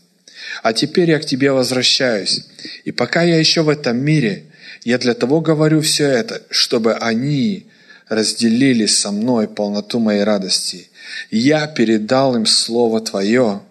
А 0.64 0.74
теперь 0.74 1.10
я 1.10 1.20
к 1.20 1.26
Тебе 1.26 1.52
возвращаюсь, 1.52 2.46
и 2.86 2.92
пока 2.92 3.24
я 3.24 3.38
еще 3.38 3.62
в 3.62 3.70
этом 3.70 3.98
мире, 3.98 4.46
я 4.84 4.98
для 4.98 5.14
того 5.14 5.42
говорю 5.42 5.82
все 5.82 6.06
это, 6.06 6.42
чтобы 6.50 6.94
они 6.94 7.68
разделили 8.08 8.86
со 8.86 9.12
мной 9.12 9.48
полноту 9.48 10.00
моей 10.00 10.24
радости. 10.24 10.90
Я 11.30 11.68
передал 11.68 12.36
им 12.36 12.46
Слово 12.46 13.02
Твое, 13.02 13.62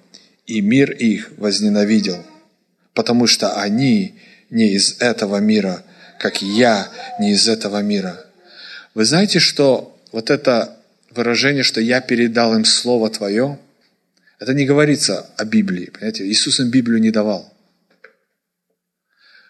и 0.48 0.62
мир 0.62 0.90
их 0.90 1.30
возненавидел, 1.36 2.24
потому 2.94 3.26
что 3.26 3.60
они 3.60 4.14
не 4.50 4.72
из 4.72 4.96
этого 4.98 5.36
мира, 5.36 5.84
как 6.18 6.40
я 6.40 6.88
не 7.20 7.32
из 7.32 7.46
этого 7.48 7.82
мира. 7.82 8.24
Вы 8.94 9.04
знаете, 9.04 9.40
что 9.40 9.96
вот 10.10 10.30
это 10.30 10.78
выражение, 11.10 11.62
что 11.62 11.82
я 11.82 12.00
передал 12.00 12.56
им 12.56 12.64
Слово 12.64 13.10
Твое, 13.10 13.58
это 14.40 14.54
не 14.54 14.64
говорится 14.64 15.28
о 15.36 15.44
Библии. 15.44 15.90
Понимаете? 15.90 16.26
Иисус 16.26 16.60
им 16.60 16.70
Библию 16.70 16.98
не 16.98 17.10
давал. 17.10 17.52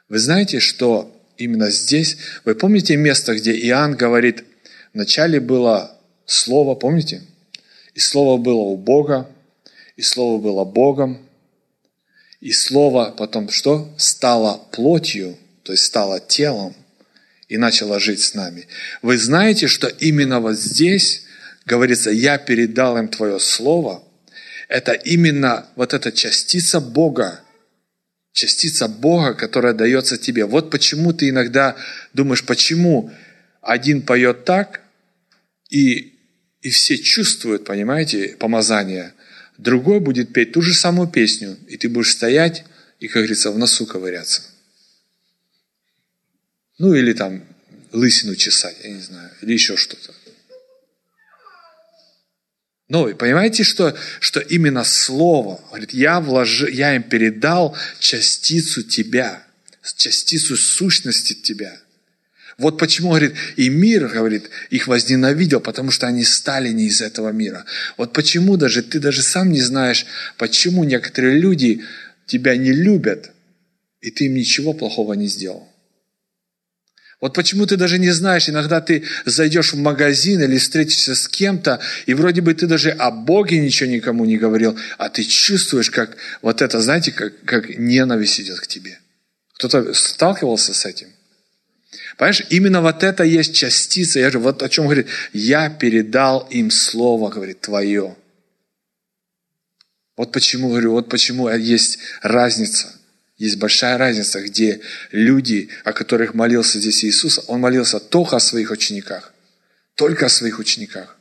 Вы 0.09 0.19
знаете, 0.19 0.59
что 0.59 1.15
именно 1.37 1.71
здесь, 1.71 2.17
вы 2.45 2.57
помните 2.57 2.97
место, 2.97 3.37
где 3.37 3.53
Иоанн 3.53 3.95
говорит, 3.95 4.43
вначале 4.95 5.39
было 5.39 5.97
Слово, 6.27 6.75
помните? 6.75 7.23
И 7.95 8.01
Слово 8.01 8.37
было 8.37 8.63
у 8.63 8.77
Бога, 8.77 9.29
и 9.99 10.03
Слово 10.03 10.41
было 10.41 10.65
Богом, 10.65 11.29
и 12.41 12.53
Слово 12.53 13.13
потом 13.19 13.51
что? 13.51 13.93
Стало 13.99 14.65
плотью, 14.71 15.37
то 15.65 15.73
есть 15.73 15.87
стало 15.87 16.21
телом, 16.21 16.73
и 17.49 17.57
начало 17.57 17.99
жить 17.99 18.21
с 18.21 18.35
нами. 18.35 18.69
Вы 19.03 19.19
знаете, 19.19 19.67
что 19.67 19.89
именно 19.89 20.39
вот 20.39 20.57
здесь 20.57 21.25
говорится, 21.67 22.11
я 22.11 22.39
передал 22.39 22.97
им 22.97 23.09
Твое 23.09 23.41
Слово, 23.41 24.05
это 24.69 24.93
именно 24.93 25.67
вот 25.75 25.93
эта 25.95 26.13
частица 26.13 26.79
Бога, 26.81 27.41
частица 28.33 28.87
Бога, 28.87 29.35
которая 29.35 29.73
дается 29.73 30.17
тебе. 30.17 30.45
Вот 30.45 30.71
почему 30.71 31.13
ты 31.13 31.31
иногда 31.31 31.75
думаешь, 32.13 32.47
почему 32.47 33.11
один 33.63 34.03
поет 34.03 34.45
так, 34.45 34.81
и, 35.71 36.15
и 36.61 36.71
все 36.71 36.97
чувствуют, 36.99 37.65
понимаете, 37.65 38.37
помазание, 38.39 39.13
другой 39.59 40.01
будет 40.01 40.33
петь 40.33 40.53
ту 40.53 40.63
же 40.63 40.73
самую 40.73 41.09
песню, 41.09 41.59
и 41.69 41.77
ты 41.77 41.89
будешь 41.89 42.13
стоять 42.13 42.65
и, 43.01 43.09
как 43.09 43.17
говорится, 43.17 43.51
в 43.51 43.59
носу 43.59 43.87
ковыряться. 43.87 44.43
Ну, 46.79 46.95
или 46.95 47.13
там 47.13 47.45
лысину 47.93 48.37
чесать, 48.37 48.77
я 48.83 48.91
не 48.91 49.01
знаю, 49.01 49.31
или 49.43 49.53
еще 49.53 49.77
что-то. 49.77 50.15
Но 52.89 53.15
понимаете, 53.15 53.65
что, 53.65 53.95
что 54.21 54.41
именно 54.41 54.83
Слово, 54.83 55.61
говорит, 55.69 55.93
я, 55.93 56.21
вложи, 56.21 56.71
я 56.71 56.97
им 56.97 57.03
передал 57.03 57.77
частицу 57.99 58.83
тебя, 58.83 59.47
частицу 59.97 60.57
сущности 60.57 61.35
тебя. 61.35 61.79
Вот 62.59 62.77
почему, 62.77 63.11
говорит, 63.11 63.35
и 63.57 63.69
мир, 63.69 64.09
говорит, 64.09 64.51
их 64.71 64.89
возненавидел, 64.89 65.61
потому 65.61 65.93
что 65.93 66.09
они 66.09 66.25
стали 66.25 66.71
не 66.71 66.87
из 66.87 67.01
этого 67.01 67.31
мира. 67.31 67.65
Вот 67.97 68.13
почему 68.13 68.57
даже, 68.57 68.83
ты 68.83 68.99
даже 68.99 69.23
сам 69.23 69.53
не 69.53 69.61
знаешь, 69.61 70.07
почему 70.39 70.83
некоторые 70.83 71.39
люди 71.39 71.85
тебя 72.27 72.57
не 72.57 72.73
любят, 72.73 73.31
и 74.01 74.11
ты 74.11 74.27
им 74.27 74.35
ничего 74.35 74.73
плохого 74.73 75.13
не 75.13 75.29
сделал. 75.29 75.69
Вот 77.21 77.35
почему 77.35 77.65
ты 77.67 77.77
даже 77.77 77.99
не 77.99 78.11
знаешь, 78.11 78.49
иногда 78.49 78.81
ты 78.81 79.05
зайдешь 79.25 79.73
в 79.73 79.79
магазин 79.79 80.43
или 80.43 80.59
встретишься 80.59 81.15
с 81.15 81.29
кем-то, 81.29 81.81
и 82.07 82.15
вроде 82.15 82.41
бы 82.41 82.55
ты 82.55 82.67
даже 82.67 82.91
о 82.91 83.13
Боге 83.13 83.61
ничего 83.61 83.89
никому 83.89 84.25
не 84.25 84.37
говорил, 84.37 84.77
а 84.99 85.09
ты 85.09 85.23
чувствуешь, 85.23 85.91
как 85.91 86.17
вот 86.43 86.61
это, 86.61 86.81
знаете, 86.81 87.13
как, 87.13 87.41
как 87.45 87.79
ненависть 87.79 88.41
идет 88.41 88.59
к 88.59 88.67
тебе. 88.67 88.99
Кто-то 89.55 89.95
сталкивался 89.95 90.75
с 90.75 90.85
этим? 90.85 91.09
Понимаешь, 92.19 92.43
именно 92.51 92.83
вот 92.83 93.05
это 93.05 93.23
есть 93.23 93.55
частица. 93.55 94.19
Я 94.19 94.31
же 94.33 94.41
вот 94.41 94.63
о 94.65 94.69
чем 94.69 94.85
говорит. 94.87 95.07
Я 95.33 95.71
передал 95.71 96.49
им 96.51 96.73
слово, 96.73 97.31
говорит, 97.31 97.61
твое. 97.61 98.17
Вот 100.17 100.33
почему, 100.33 100.71
говорю, 100.71 100.91
вот 100.91 101.09
почему 101.09 101.49
есть 101.49 102.01
разница. 102.21 102.93
Есть 103.37 103.59
большая 103.59 103.99
разница, 103.99 104.41
где 104.41 104.81
люди, 105.13 105.69
о 105.85 105.93
которых 105.93 106.35
молился 106.35 106.81
здесь 106.81 107.05
Иисус, 107.05 107.41
Он 107.47 107.61
молился 107.61 108.01
только 108.01 108.37
о 108.37 108.41
своих 108.41 108.73
учениках. 108.73 109.33
Только 109.95 110.27
о 110.27 110.29
своих 110.29 110.59
учениках. 110.59 111.17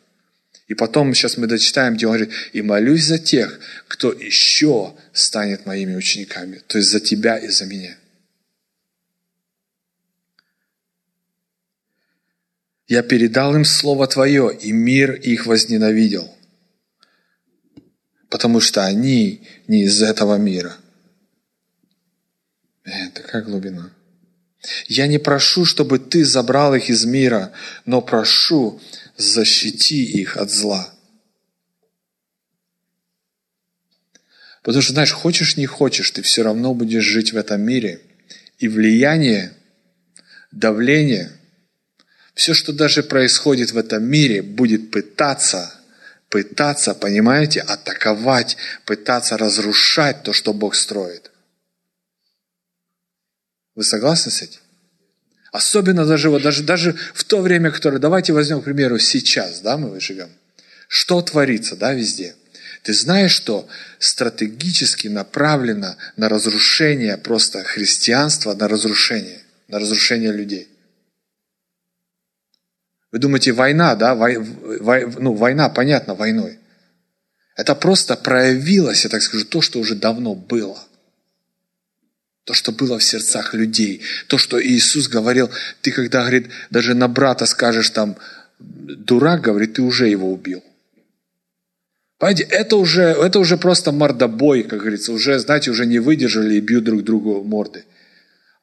И 0.68 0.74
потом, 0.74 1.14
сейчас 1.14 1.38
мы 1.38 1.46
дочитаем, 1.46 1.94
где 1.94 2.08
он 2.08 2.14
говорит, 2.14 2.34
«И 2.54 2.64
молюсь 2.64 3.06
за 3.06 3.20
тех, 3.20 3.60
кто 3.88 4.12
еще 4.12 4.96
станет 5.14 5.68
моими 5.68 5.96
учениками». 5.96 6.64
То 6.66 6.80
есть 6.80 6.90
за 6.90 7.00
тебя 7.00 7.38
и 7.38 7.50
за 7.50 7.66
меня. 7.66 7.96
Я 12.88 13.04
передал 13.04 13.56
им 13.56 13.66
Слово 13.66 14.08
Твое, 14.08 14.58
и 14.60 14.72
мир 14.72 15.14
их 15.14 15.46
возненавидел, 15.46 16.34
потому 18.30 18.62
что 18.62 18.86
они 18.86 19.42
не 19.68 19.84
из 19.84 20.02
этого 20.02 20.36
мира– 20.38 20.78
Э, 22.88 23.10
такая 23.14 23.42
глубина. 23.42 23.92
Я 24.88 25.08
не 25.08 25.18
прошу, 25.18 25.66
чтобы 25.66 26.00
ты 26.00 26.24
забрал 26.24 26.74
их 26.74 26.90
из 26.90 27.04
мира, 27.06 27.52
но 27.86 28.02
прошу, 28.02 28.82
защити 29.18 30.04
их 30.06 30.38
от 30.38 30.50
зла. 30.50 30.94
Потому 34.64 34.82
что, 34.82 34.94
знаешь, 34.94 35.12
хочешь, 35.12 35.58
не 35.58 35.66
хочешь, 35.66 36.12
ты 36.12 36.22
все 36.22 36.44
равно 36.44 36.74
будешь 36.74 37.04
жить 37.04 37.34
в 37.34 37.38
этом 37.38 37.62
мире. 37.62 38.02
И 38.58 38.68
влияние, 38.68 39.54
давление, 40.52 41.32
все, 42.38 42.54
что 42.54 42.72
даже 42.72 43.02
происходит 43.02 43.72
в 43.72 43.78
этом 43.80 44.04
мире, 44.04 44.44
будет 44.44 44.92
пытаться, 44.92 45.74
пытаться, 46.30 46.94
понимаете, 46.94 47.62
атаковать, 47.62 48.58
пытаться 48.86 49.38
разрушать 49.38 50.22
то, 50.22 50.34
что 50.34 50.54
Бог 50.54 50.76
строит. 50.76 51.32
Вы 53.74 53.84
согласны 53.84 54.32
с 54.32 54.44
этим? 54.44 54.60
Особенно 55.52 56.06
даже, 56.06 56.30
вот, 56.30 56.44
даже, 56.44 56.62
даже 56.62 56.96
в 57.16 57.24
то 57.24 57.42
время, 57.42 57.72
которое, 57.72 57.98
давайте 57.98 58.34
возьмем, 58.34 58.62
к 58.62 58.66
примеру, 58.66 59.00
сейчас, 59.00 59.62
да, 59.62 59.78
мы 59.78 60.00
живем. 60.00 60.30
Что 60.88 61.24
творится, 61.24 61.76
да, 61.76 61.94
везде? 61.94 62.36
Ты 62.84 62.94
знаешь, 62.94 63.32
что 63.32 63.68
стратегически 63.98 65.08
направлено 65.08 65.96
на 66.18 66.30
разрушение 66.30 67.18
просто 67.18 67.64
христианства, 67.64 68.54
на 68.54 68.68
разрушение, 68.68 69.42
на 69.70 69.80
разрушение 69.80 70.32
людей. 70.32 70.68
Вы 73.18 73.22
думаете, 73.22 73.52
война, 73.52 73.96
да, 73.96 74.14
вой, 74.14 74.38
вой, 74.38 75.12
ну, 75.18 75.34
война, 75.34 75.70
понятно, 75.70 76.14
войной. 76.14 76.60
Это 77.56 77.74
просто 77.74 78.16
проявилось, 78.16 79.06
я 79.06 79.10
так 79.10 79.24
скажу, 79.24 79.44
то, 79.46 79.60
что 79.60 79.80
уже 79.80 79.96
давно 79.96 80.36
было– 80.36 80.78
то, 82.44 82.54
что 82.54 82.72
было 82.72 82.98
в 82.98 83.04
сердцах 83.04 83.54
людей. 83.54 84.02
То, 84.28 84.38
что 84.38 84.58
Иисус 84.62 85.10
говорил, 85.10 85.50
ты 85.82 85.92
когда, 85.92 86.22
говорит, 86.22 86.48
даже 86.70 86.94
на 86.94 87.10
брата 87.10 87.46
скажешь 87.46 87.90
там, 87.90 88.16
дурак, 88.60 89.42
говорит, 89.42 89.74
ты 89.74 89.82
уже 89.82 90.08
его 90.08 90.32
убил. 90.32 90.64
Понимаете, 92.20 92.44
это 92.44 92.78
уже, 92.78 93.02
это 93.02 93.40
уже 93.40 93.58
просто 93.58 93.92
мордобой, 93.92 94.64
как 94.64 94.80
говорится, 94.80 95.12
уже, 95.12 95.40
знаете, 95.40 95.72
уже 95.72 95.86
не 95.86 96.00
выдержали 96.00 96.56
и 96.56 96.62
бьют 96.62 96.86
друг 96.86 97.04
другу 97.04 97.44
морды. 97.44 97.84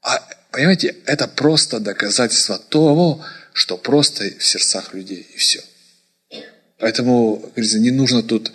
А, 0.00 0.18
понимаете, 0.50 0.94
это 1.04 1.28
просто 1.28 1.78
доказательство 1.78 2.58
того, 2.58 3.22
что 3.54 3.78
просто 3.78 4.24
в 4.38 4.44
сердцах 4.44 4.92
людей, 4.94 5.26
и 5.32 5.38
все. 5.38 5.62
Поэтому, 6.78 7.36
как 7.36 7.50
говорится, 7.52 7.78
не 7.78 7.92
нужно 7.92 8.22
тут, 8.24 8.50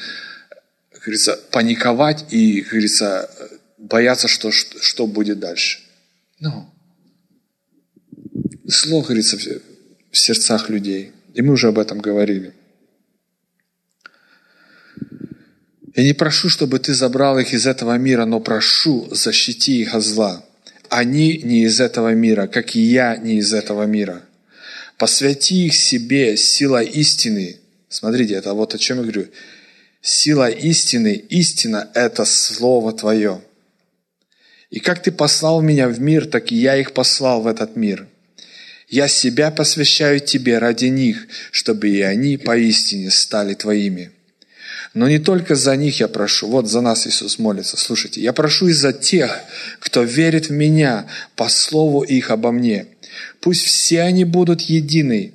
как 0.91 1.01
говорится, 1.01 1.39
паниковать 1.51 2.25
и, 2.31 2.61
как 2.61 2.71
говорится, 2.71 3.31
боятся, 3.77 4.27
что, 4.27 4.51
что, 4.51 5.07
будет 5.07 5.39
дальше. 5.39 5.79
Но 6.41 6.71
зло, 8.65 9.01
говорится, 9.01 9.37
в 10.11 10.17
сердцах 10.17 10.69
людей. 10.69 11.13
И 11.33 11.41
мы 11.41 11.53
уже 11.53 11.69
об 11.69 11.79
этом 11.79 11.99
говорили. 11.99 12.53
Я 15.95 16.03
не 16.03 16.13
прошу, 16.13 16.49
чтобы 16.49 16.79
ты 16.79 16.93
забрал 16.93 17.39
их 17.39 17.53
из 17.53 17.65
этого 17.65 17.97
мира, 17.97 18.25
но 18.25 18.41
прошу, 18.41 19.07
защити 19.11 19.79
их 19.79 19.95
от 19.95 20.03
зла. 20.03 20.45
Они 20.89 21.37
не 21.37 21.63
из 21.63 21.79
этого 21.79 22.13
мира, 22.13 22.47
как 22.47 22.75
и 22.75 22.81
я 22.81 23.15
не 23.15 23.37
из 23.37 23.53
этого 23.53 23.83
мира. 23.83 24.23
Посвяти 24.99 25.67
их 25.67 25.75
себе 25.75 26.35
сила 26.35 26.83
истины. 26.83 27.55
Смотрите, 27.87 28.33
это 28.33 28.53
вот 28.53 28.75
о 28.75 28.77
чем 28.77 28.97
я 28.97 29.03
говорю. 29.03 29.27
Сила 30.01 30.49
истины, 30.49 31.13
истина– 31.29 31.89
это 31.93 32.25
Слово 32.25 32.91
Твое. 32.91 33.41
И 34.69 34.79
как 34.81 35.01
ты 35.01 35.13
послал 35.13 35.61
меня 35.61 35.87
в 35.87 36.01
мир, 36.01 36.27
так 36.27 36.51
и 36.51 36.55
я 36.55 36.75
их 36.75 36.93
послал 36.93 37.41
в 37.41 37.47
этот 37.47 37.77
мир. 37.77 38.07
Я 38.89 39.07
себя 39.07 39.51
посвящаю 39.51 40.19
тебе 40.19 40.57
ради 40.57 40.87
них, 40.87 41.27
чтобы 41.51 41.87
и 41.87 42.01
они 42.01 42.35
поистине 42.35 43.09
стали 43.09 43.53
твоими. 43.53 44.11
Но 44.93 45.07
не 45.07 45.19
только 45.19 45.55
за 45.55 45.77
них 45.77 46.01
я 46.01 46.09
прошу, 46.09 46.49
вот 46.49 46.67
за 46.67 46.81
нас 46.81 47.07
Иисус 47.07 47.39
молится, 47.39 47.77
слушайте, 47.77 48.19
я 48.19 48.33
прошу 48.33 48.67
и 48.67 48.73
за 48.73 48.91
тех, 48.91 49.39
кто 49.79 50.03
верит 50.03 50.47
в 50.47 50.51
Меня 50.51 51.07
по 51.37 51.47
слову 51.47 52.01
их 52.01 52.31
обо 52.31 52.51
мне. 52.51 52.87
Пусть 53.41 53.63
все 53.63 54.01
они 54.01 54.25
будут 54.25 54.61
едины, 54.61 55.33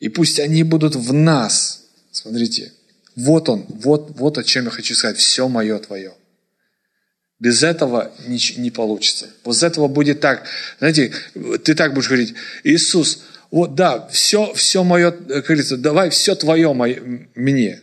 и 0.00 0.08
пусть 0.08 0.40
они 0.40 0.62
будут 0.62 0.96
в 0.96 1.12
нас. 1.12 1.84
Смотрите, 2.10 2.72
вот 3.16 3.48
он, 3.48 3.64
вот, 3.68 4.12
вот 4.18 4.38
о 4.38 4.44
чем 4.44 4.64
я 4.66 4.70
хочу 4.70 4.94
сказать, 4.94 5.16
все 5.16 5.48
мое 5.48 5.78
твое. 5.78 6.12
Без 7.38 7.62
этого 7.62 8.12
не, 8.26 8.38
не 8.56 8.70
получится. 8.70 9.28
С 9.44 9.62
этого 9.62 9.88
будет 9.88 10.20
так. 10.20 10.46
Знаете, 10.78 11.12
ты 11.64 11.74
так 11.74 11.94
будешь 11.94 12.06
говорить, 12.06 12.34
Иисус, 12.62 13.24
вот 13.50 13.74
да, 13.74 14.08
все, 14.08 14.54
все 14.54 14.84
мое, 14.84 15.10
как 15.10 15.44
говорится, 15.44 15.76
давай 15.76 16.10
все 16.10 16.34
твое 16.34 16.72
мое, 16.72 17.28
мне. 17.34 17.80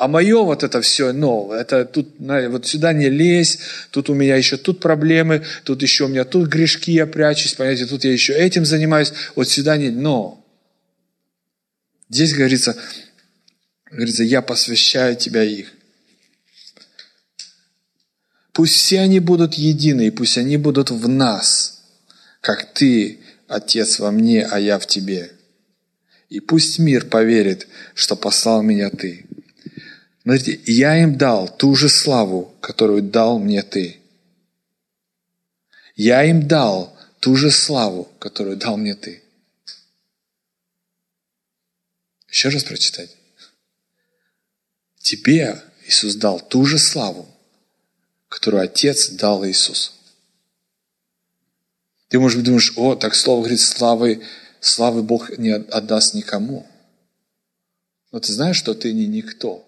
А 0.00 0.08
мое 0.08 0.42
вот 0.42 0.62
это 0.62 0.80
все, 0.80 1.12
но 1.12 1.52
это 1.52 1.84
тут, 1.84 2.14
вот 2.18 2.66
сюда 2.66 2.94
не 2.94 3.10
лезь, 3.10 3.58
тут 3.90 4.08
у 4.08 4.14
меня 4.14 4.34
еще 4.34 4.56
тут 4.56 4.80
проблемы, 4.80 5.44
тут 5.64 5.82
еще 5.82 6.04
у 6.04 6.08
меня 6.08 6.24
тут 6.24 6.48
грешки, 6.48 6.90
я 6.92 7.06
прячусь, 7.06 7.52
понимаете, 7.52 7.84
тут 7.84 8.04
я 8.04 8.10
еще 8.10 8.32
этим 8.32 8.64
занимаюсь, 8.64 9.12
вот 9.36 9.50
сюда 9.50 9.76
не, 9.76 9.90
но. 9.90 10.42
Здесь 12.08 12.32
говорится, 12.32 12.78
говорится, 13.90 14.22
я 14.22 14.40
посвящаю 14.40 15.16
тебя 15.16 15.42
их. 15.42 15.70
Пусть 18.54 18.76
все 18.76 19.00
они 19.00 19.20
будут 19.20 19.52
едины, 19.52 20.06
и 20.06 20.10
пусть 20.10 20.38
они 20.38 20.56
будут 20.56 20.90
в 20.90 21.08
нас, 21.10 21.82
как 22.40 22.72
Ты, 22.72 23.18
Отец, 23.48 23.98
во 23.98 24.10
мне, 24.10 24.46
а 24.46 24.58
я 24.58 24.78
в 24.78 24.86
Тебе. 24.86 25.30
И 26.30 26.40
пусть 26.40 26.78
мир 26.78 27.04
поверит, 27.04 27.68
что 27.94 28.16
послал 28.16 28.62
меня 28.62 28.88
Ты. 28.88 29.26
Смотрите, 30.22 30.60
я 30.66 31.02
им 31.02 31.16
дал 31.16 31.48
ту 31.48 31.74
же 31.74 31.88
славу, 31.88 32.54
которую 32.60 33.02
дал 33.02 33.38
мне 33.38 33.62
Ты. 33.62 34.00
Я 35.96 36.24
им 36.24 36.46
дал 36.46 36.96
ту 37.20 37.36
же 37.36 37.50
славу, 37.50 38.04
которую 38.18 38.56
дал 38.56 38.76
мне 38.76 38.94
Ты. 38.94 39.22
Еще 42.28 42.48
раз 42.50 42.64
прочитать. 42.64 43.16
Тебе 44.98 45.62
Иисус 45.86 46.14
дал 46.16 46.40
ту 46.40 46.64
же 46.64 46.78
славу, 46.78 47.26
которую 48.28 48.62
Отец 48.62 49.10
дал 49.10 49.44
Иисусу. 49.46 49.92
Ты, 52.08 52.20
может 52.20 52.38
быть, 52.38 52.46
думаешь, 52.46 52.72
о, 52.76 52.94
так 52.94 53.14
Слово 53.14 53.40
говорит, 53.40 53.60
славы, 53.60 54.22
славы 54.60 55.02
Бог 55.02 55.38
не 55.38 55.50
отдаст 55.50 56.14
никому. 56.14 56.66
Но 58.12 58.20
ты 58.20 58.32
знаешь, 58.32 58.56
что 58.56 58.74
ты 58.74 58.92
не 58.92 59.06
никто. 59.06 59.66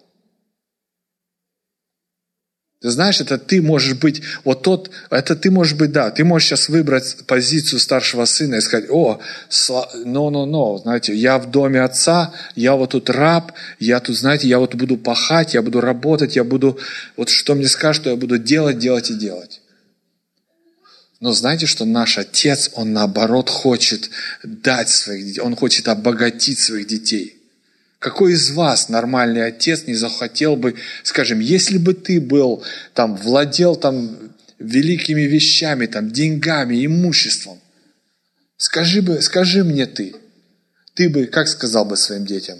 Ты 2.83 2.89
знаешь, 2.89 3.21
это 3.21 3.37
ты 3.37 3.61
можешь 3.61 3.93
быть, 3.93 4.21
вот 4.43 4.61
тот, 4.61 4.91
это 5.09 5.37
ты 5.37 5.49
можешь 5.49 5.73
быть, 5.73 5.93
да, 5.93 6.11
ты 6.11 6.25
можешь 6.25 6.49
сейчас 6.49 6.67
выбрать 6.67 7.15
позицию 7.25 7.79
старшего 7.79 8.25
сына 8.25 8.55
и 8.55 8.61
сказать, 8.61 8.89
о, 8.89 9.21
но, 10.03 10.29
но, 10.29 10.45
но, 10.45 10.77
знаете, 10.79 11.15
я 11.15 11.39
в 11.39 11.49
доме 11.49 11.81
отца, 11.81 12.33
я 12.57 12.75
вот 12.75 12.89
тут 12.89 13.09
раб, 13.09 13.53
я 13.79 14.01
тут, 14.01 14.17
знаете, 14.17 14.49
я 14.49 14.59
вот 14.59 14.75
буду 14.75 14.97
пахать, 14.97 15.53
я 15.53 15.61
буду 15.61 15.79
работать, 15.79 16.35
я 16.35 16.43
буду, 16.43 16.77
вот 17.15 17.29
что 17.29 17.55
мне 17.55 17.69
скажут, 17.69 18.01
что 18.01 18.09
я 18.09 18.17
буду 18.17 18.37
делать, 18.37 18.79
делать 18.79 19.09
и 19.11 19.13
делать. 19.13 19.61
Но 21.21 21.31
знаете, 21.31 21.67
что 21.67 21.85
наш 21.85 22.17
Отец, 22.17 22.69
Он 22.73 22.91
наоборот 22.91 23.49
хочет 23.49 24.09
дать 24.43 24.89
своих 24.89 25.25
детей, 25.27 25.39
Он 25.39 25.55
хочет 25.55 25.87
обогатить 25.87 26.59
своих 26.59 26.87
детей. 26.87 27.42
Какой 28.03 28.33
из 28.33 28.51
вас, 28.51 28.89
нормальный 28.89 29.45
отец, 29.45 29.87
не 29.87 29.93
захотел 29.93 30.57
бы, 30.57 30.75
скажем, 31.03 31.39
если 31.39 31.77
бы 31.77 31.93
ты 31.93 32.19
был, 32.19 32.61
там, 32.93 33.15
владел 33.15 33.77
там 33.77 34.17
великими 34.59 35.21
вещами, 35.21 35.85
там, 35.85 36.11
деньгами, 36.11 36.85
имуществом, 36.85 37.61
скажи, 38.57 39.01
бы, 39.01 39.21
скажи 39.21 39.63
мне 39.63 39.85
ты, 39.85 40.15
ты 40.95 41.09
бы, 41.09 41.27
как 41.27 41.47
сказал 41.47 41.85
бы 41.85 41.95
своим 41.95 42.25
детям, 42.25 42.59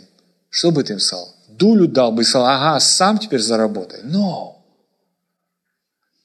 что 0.49 0.71
бы 0.71 0.82
ты 0.82 0.93
им 0.93 1.01
сказал? 1.01 1.36
Дулю 1.49 1.89
дал 1.89 2.13
бы 2.13 2.21
и 2.21 2.25
сказал, 2.25 2.47
ага, 2.47 2.79
сам 2.79 3.19
теперь 3.19 3.41
заработай. 3.41 3.99
Но 4.06 4.65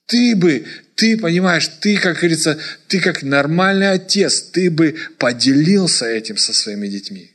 ты 0.07 0.37
бы, 0.37 0.65
ты 0.95 1.19
понимаешь, 1.19 1.67
ты, 1.81 1.99
как 1.99 2.19
говорится, 2.19 2.57
ты 2.87 3.01
как 3.01 3.25
нормальный 3.25 3.91
отец, 3.91 4.43
ты 4.43 4.71
бы 4.71 4.97
поделился 5.19 6.07
этим 6.07 6.37
со 6.37 6.53
своими 6.53 6.87
детьми. 6.87 7.35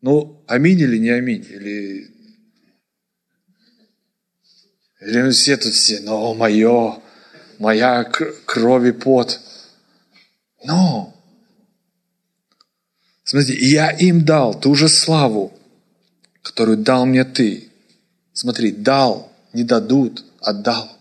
Ну, 0.00 0.42
аминь 0.46 0.80
или 0.80 0.98
не 0.98 1.10
аминь? 1.10 1.44
Или, 1.48 2.10
или 5.00 5.30
все 5.30 5.56
тут 5.56 5.74
все, 5.74 6.00
ну, 6.00 6.34
мое, 6.34 7.02
моя 7.58 8.04
кровь 8.04 8.88
и 8.88 8.92
пот. 8.92 9.40
Но, 10.64 11.14
смотрите, 13.24 13.64
я 13.66 13.90
им 13.90 14.24
дал 14.24 14.58
ту 14.58 14.74
же 14.74 14.88
славу, 14.88 15.52
которую 16.42 16.78
дал 16.78 17.04
мне 17.04 17.24
ты. 17.24 17.70
Смотри, 18.32 18.72
дал, 18.72 19.30
не 19.52 19.64
дадут, 19.64 20.24
отдал. 20.40 20.96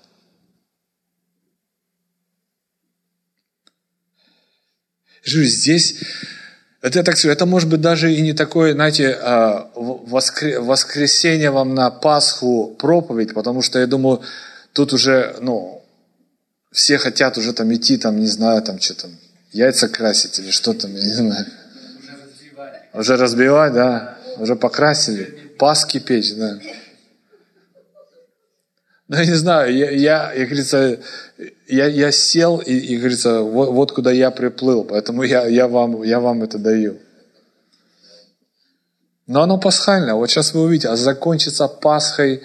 Здесь 5.23 5.95
это 6.81 7.03
так 7.03 7.17
скажу, 7.17 7.33
это 7.33 7.45
может 7.45 7.69
быть 7.69 7.81
даже 7.81 8.13
и 8.13 8.21
не 8.21 8.33
такое, 8.33 8.73
знаете, 8.73 9.17
а, 9.21 9.69
воскресенье 9.75 11.51
вам 11.51 11.75
на 11.75 11.89
Пасху 11.89 12.75
проповедь, 12.79 13.33
потому 13.33 13.61
что 13.61 13.79
я 13.79 13.87
думаю, 13.87 14.21
тут 14.73 14.93
уже, 14.93 15.35
ну, 15.41 15.83
все 16.71 16.97
хотят 16.97 17.37
уже 17.37 17.53
там 17.53 17.73
идти, 17.73 17.97
там, 17.97 18.19
не 18.19 18.27
знаю, 18.27 18.61
там, 18.61 18.79
что 18.79 18.93
там, 18.93 19.11
яйца 19.51 19.89
красить 19.89 20.39
или 20.39 20.51
что 20.51 20.73
там, 20.73 20.95
я 20.95 21.03
не 21.03 21.13
знаю. 21.13 21.45
Уже 22.93 23.17
разбивать, 23.17 23.73
да, 23.73 24.17
уже 24.37 24.55
покрасили, 24.55 25.53
паски 25.57 25.99
печь, 25.99 26.33
да. 26.35 26.59
Ну, 29.09 29.17
я 29.17 29.25
не 29.25 29.33
знаю, 29.33 29.75
я, 29.75 29.89
я, 29.89 30.33
я 30.33 30.45
говорится, 30.45 30.99
я, 31.67 31.87
я 31.87 32.11
сел 32.11 32.59
и, 32.59 32.73
и 32.73 32.97
говорится, 32.97 33.41
вот, 33.41 33.71
вот 33.71 33.91
куда 33.91 34.11
я 34.11 34.29
приплыл, 34.29 34.83
поэтому 34.83 35.23
я, 35.23 35.47
я, 35.47 35.67
вам, 35.67 36.03
я 36.03 36.19
вам 36.19 36.43
это 36.43 36.59
даю. 36.59 36.99
Но 39.25 39.41
оно 39.41 39.59
пасхальное. 39.59 40.13
Вот 40.13 40.29
сейчас 40.29 40.53
вы 40.53 40.61
увидите, 40.61 40.89
а 40.89 40.95
закончится 40.95 41.67
Пасхой, 41.67 42.43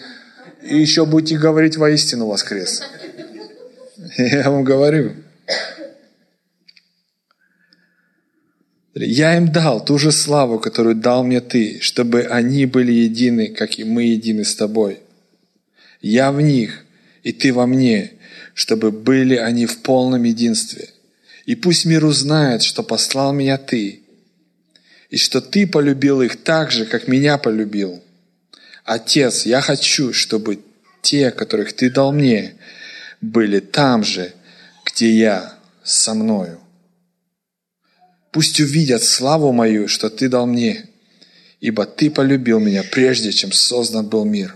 и 0.62 0.78
еще 0.78 1.04
будете 1.04 1.36
говорить 1.36 1.76
воистину 1.76 2.28
воскрес. 2.28 2.82
Я 4.16 4.50
вам 4.50 4.64
говорю. 4.64 5.12
Я 8.94 9.36
им 9.36 9.52
дал 9.52 9.84
ту 9.84 9.98
же 9.98 10.12
славу, 10.12 10.58
которую 10.58 10.94
дал 10.94 11.24
мне 11.24 11.40
ты, 11.40 11.80
чтобы 11.80 12.22
они 12.22 12.64
были 12.64 12.92
едины, 12.92 13.48
как 13.48 13.78
и 13.78 13.84
мы 13.84 14.04
едины 14.04 14.44
с 14.44 14.54
тобой. 14.54 15.03
Я 16.06 16.32
в 16.32 16.42
них, 16.42 16.84
и 17.22 17.32
ты 17.32 17.50
во 17.50 17.66
мне, 17.66 18.12
чтобы 18.52 18.92
были 18.92 19.36
они 19.36 19.64
в 19.64 19.80
полном 19.80 20.24
единстве. 20.24 20.90
И 21.46 21.54
пусть 21.54 21.86
мир 21.86 22.04
узнает, 22.04 22.62
что 22.62 22.82
послал 22.82 23.32
меня 23.32 23.56
ты, 23.56 24.02
и 25.08 25.16
что 25.16 25.40
ты 25.40 25.66
полюбил 25.66 26.20
их 26.20 26.44
так 26.44 26.70
же, 26.70 26.84
как 26.84 27.08
меня 27.08 27.38
полюбил. 27.38 28.04
Отец, 28.84 29.46
я 29.46 29.62
хочу, 29.62 30.12
чтобы 30.12 30.60
те, 31.00 31.30
которых 31.30 31.72
ты 31.72 31.88
дал 31.88 32.12
мне, 32.12 32.56
были 33.22 33.60
там 33.60 34.04
же, 34.04 34.34
где 34.84 35.10
я 35.10 35.54
со 35.84 36.12
мною. 36.12 36.60
Пусть 38.30 38.60
увидят 38.60 39.02
славу 39.02 39.52
мою, 39.52 39.88
что 39.88 40.10
ты 40.10 40.28
дал 40.28 40.46
мне, 40.46 40.84
ибо 41.60 41.86
ты 41.86 42.10
полюбил 42.10 42.60
меня 42.60 42.82
прежде, 42.82 43.32
чем 43.32 43.52
создан 43.52 44.06
был 44.06 44.26
мир. 44.26 44.54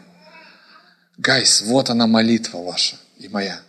Гайс, 1.18 1.62
вот 1.62 1.90
она 1.90 2.06
молитва 2.06 2.58
ваша 2.58 2.96
и 3.18 3.28
моя. 3.28 3.60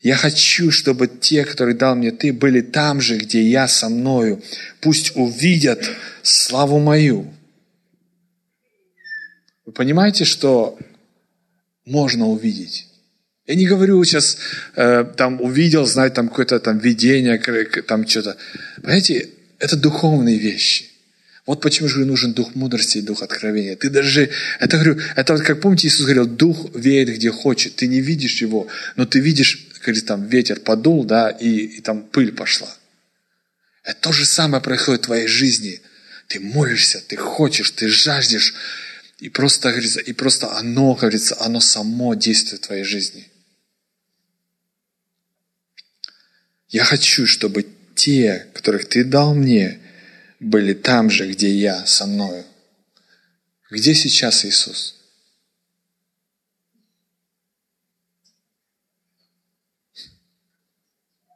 Я 0.00 0.16
хочу, 0.16 0.72
чтобы 0.72 1.06
те, 1.06 1.44
которые 1.44 1.76
дал 1.76 1.94
мне 1.94 2.10
ты, 2.10 2.32
были 2.32 2.60
там 2.60 3.00
же, 3.00 3.16
где 3.16 3.40
я 3.40 3.68
со 3.68 3.88
мною. 3.88 4.42
Пусть 4.80 5.12
увидят 5.14 5.88
славу 6.22 6.80
мою. 6.80 7.32
Вы 9.64 9.72
понимаете, 9.72 10.24
что 10.24 10.76
можно 11.84 12.26
увидеть? 12.26 12.88
Я 13.46 13.54
не 13.54 13.66
говорю 13.66 14.02
сейчас, 14.02 14.38
э, 14.74 15.04
там 15.16 15.40
увидел, 15.40 15.86
знать, 15.86 16.14
там 16.14 16.28
какое-то 16.28 16.58
там 16.58 16.78
видение, 16.78 17.38
там 17.82 18.06
что-то. 18.08 18.36
Понимаете, 18.76 19.30
это 19.60 19.76
духовные 19.76 20.38
вещи. 20.38 20.91
Вот 21.44 21.60
почему 21.60 21.88
же 21.88 22.04
нужен 22.04 22.34
дух 22.34 22.54
мудрости 22.54 22.98
и 22.98 23.02
дух 23.02 23.22
откровения. 23.22 23.74
Ты 23.74 23.90
даже, 23.90 24.30
это 24.60 24.76
говорю, 24.76 25.00
это 25.16 25.32
вот 25.32 25.42
как 25.42 25.60
помните, 25.60 25.88
Иисус 25.88 26.02
говорил, 26.02 26.26
дух 26.26 26.70
веет 26.74 27.08
где 27.08 27.32
хочет. 27.32 27.74
Ты 27.74 27.88
не 27.88 28.00
видишь 28.00 28.40
его, 28.40 28.68
но 28.94 29.06
ты 29.06 29.18
видишь, 29.18 29.68
как 29.80 30.00
там 30.02 30.28
ветер 30.28 30.60
подул, 30.60 31.04
да, 31.04 31.30
и, 31.30 31.48
и 31.48 31.80
там 31.80 32.02
пыль 32.04 32.32
пошла. 32.32 32.72
Это 33.82 34.00
то 34.00 34.12
же 34.12 34.24
самое 34.24 34.62
происходит 34.62 35.02
в 35.02 35.06
твоей 35.06 35.26
жизни. 35.26 35.80
Ты 36.28 36.38
молишься, 36.38 37.02
ты 37.06 37.16
хочешь, 37.16 37.72
ты 37.72 37.88
жаждешь, 37.88 38.54
и 39.18 39.28
просто, 39.28 39.70
говорится, 39.70 40.00
и 40.00 40.12
просто 40.12 40.56
оно, 40.56 40.94
говорится, 40.94 41.36
оно 41.40 41.60
само 41.60 42.14
действует 42.14 42.62
в 42.62 42.66
твоей 42.66 42.84
жизни. 42.84 43.28
Я 46.68 46.84
хочу, 46.84 47.26
чтобы 47.26 47.66
те, 47.94 48.46
которых 48.54 48.88
ты 48.88 49.04
дал 49.04 49.34
мне, 49.34 49.81
были 50.42 50.74
там 50.74 51.08
же, 51.08 51.30
где 51.30 51.48
я 51.50 51.86
со 51.86 52.06
мною. 52.06 52.44
Где 53.70 53.94
сейчас 53.94 54.44
Иисус? 54.44 54.96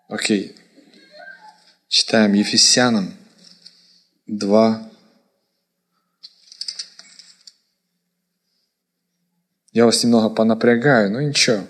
Окей. 0.09 0.57
Читаем 1.89 2.35
Ефесянам 2.35 3.17
2. 4.27 4.91
Я 9.73 9.85
вас 9.85 10.03
немного 10.03 10.31
понапрягаю, 10.31 11.13
но 11.13 11.21
ничего. 11.21 11.67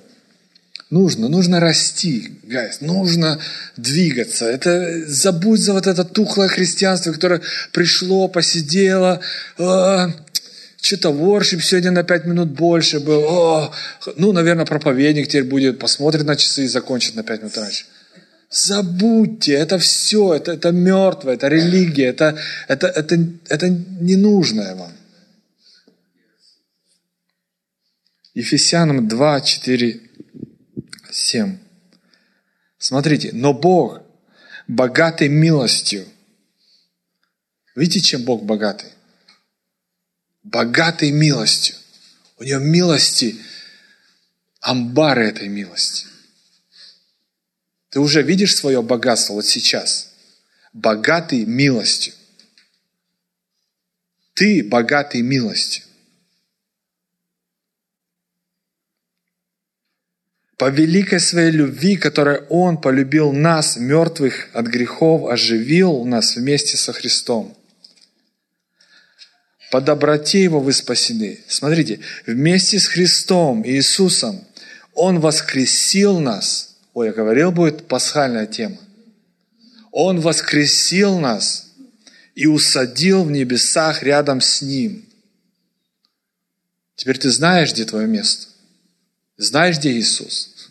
Нужно, 0.89 1.29
нужно 1.29 1.59
расти, 1.59 2.39
гайс, 2.45 2.81
нужно 2.81 3.41
двигаться. 3.77 4.45
Это 4.45 5.05
забудь 5.09 5.61
за 5.61 5.73
вот 5.73 5.89
это 5.89 6.05
тухлое 6.05 6.47
христианство, 6.47 7.13
которое 7.13 7.43
пришло, 7.73 8.29
посидело, 8.29 9.21
э, 9.59 10.07
что-то 10.81 11.11
воршип 11.11 11.61
сегодня 11.63 11.91
на 11.91 12.05
пять 12.05 12.25
минут 12.27 12.51
больше 12.51 13.01
был. 13.01 13.25
О, 13.25 13.75
ну, 14.15 14.31
наверное, 14.31 14.65
проповедник 14.65 15.27
теперь 15.27 15.43
будет, 15.43 15.81
посмотрит 15.81 16.25
на 16.25 16.37
часы 16.37 16.65
и 16.65 16.69
закончит 16.69 17.17
на 17.17 17.25
пять 17.25 17.41
минут 17.41 17.59
раньше. 17.59 17.87
Забудьте, 18.49 19.55
это 19.55 19.81
все, 19.81 20.35
это, 20.35 20.53
это 20.53 20.71
мертвое, 20.71 21.35
это 21.35 21.49
религия, 21.49 22.07
это, 22.07 22.39
это, 22.69 22.87
это, 22.87 23.19
это 23.49 23.69
ненужное 23.69 24.77
вам. 24.77 24.93
Ефесянам 28.35 29.09
2, 29.09 29.41
4 29.41 30.01
7. 31.17 31.59
Смотрите, 32.77 33.31
но 33.33 33.55
Бог 33.55 34.03
богатый 34.69 35.29
милостью. 35.29 36.07
Видите, 37.75 38.01
чем 38.01 38.25
Бог 38.25 38.45
богатый? 38.45 38.93
Богатый 40.43 41.11
милостью. 41.11 41.75
У 42.37 42.45
нее 42.45 42.61
милости, 42.61 43.41
амбары 44.61 45.27
этой 45.29 45.49
милости. 45.49 46.07
Ты 47.89 48.01
уже 48.01 48.21
видишь 48.21 48.55
свое 48.55 48.83
богатство 48.83 49.33
вот 49.33 49.47
сейчас. 49.47 50.13
Богатый 50.75 51.47
милостью. 51.47 52.13
Ты 54.35 54.63
богатый 54.63 55.23
милостью. 55.23 55.86
По 60.57 60.71
великой 60.71 61.21
своей 61.21 61.51
любви, 61.51 61.97
которой 61.97 62.41
Он 62.49 62.81
полюбил 62.81 63.33
нас, 63.33 63.77
мертвых 63.77 64.49
от 64.55 64.67
грехов, 64.67 65.31
оживил 65.31 66.05
нас 66.05 66.37
вместе 66.37 66.79
со 66.79 66.95
Христом. 66.95 67.55
По 69.71 69.83
доброте 69.83 70.43
Его 70.43 70.61
вы 70.61 70.73
спасены. 70.73 71.41
Смотрите, 71.47 72.01
вместе 72.27 72.79
с 72.79 72.87
Христом 72.87 73.67
Иисусом 73.67 74.43
Он 74.95 75.21
воскресил 75.21 76.21
нас. 76.21 76.77
Ой, 76.95 77.09
я 77.09 77.13
говорил, 77.13 77.53
будет 77.53 77.87
пасхальная 77.87 78.47
тема. 78.47 78.79
Он 79.93 80.21
воскресил 80.21 81.19
нас 81.19 81.67
и 82.35 82.47
усадил 82.47 83.25
в 83.25 83.31
небесах 83.31 84.03
рядом 84.03 84.41
с 84.41 84.63
Ним. 84.63 85.05
Теперь 86.95 87.19
ты 87.19 87.31
знаешь, 87.31 87.73
где 87.73 87.85
твое 87.85 88.07
место. 88.07 88.56
Знаешь, 89.37 89.79
где 89.79 89.93
Иисус? 89.93 90.71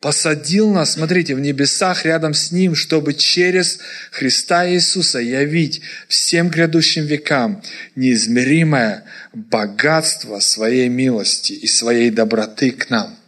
Посадил 0.00 0.70
нас, 0.70 0.92
смотрите, 0.92 1.34
в 1.34 1.40
небесах 1.40 2.04
рядом 2.04 2.32
с 2.32 2.52
Ним, 2.52 2.76
чтобы 2.76 3.14
через 3.14 3.80
Христа 4.12 4.70
Иисуса 4.70 5.18
явить 5.18 5.80
всем 6.06 6.50
грядущим 6.50 7.04
векам 7.04 7.62
неизмеримое 7.96 9.04
богатство 9.32 10.38
своей 10.38 10.88
милости 10.88 11.52
и 11.52 11.66
своей 11.66 12.10
доброты 12.10 12.70
к 12.70 12.90
нам. 12.90 13.18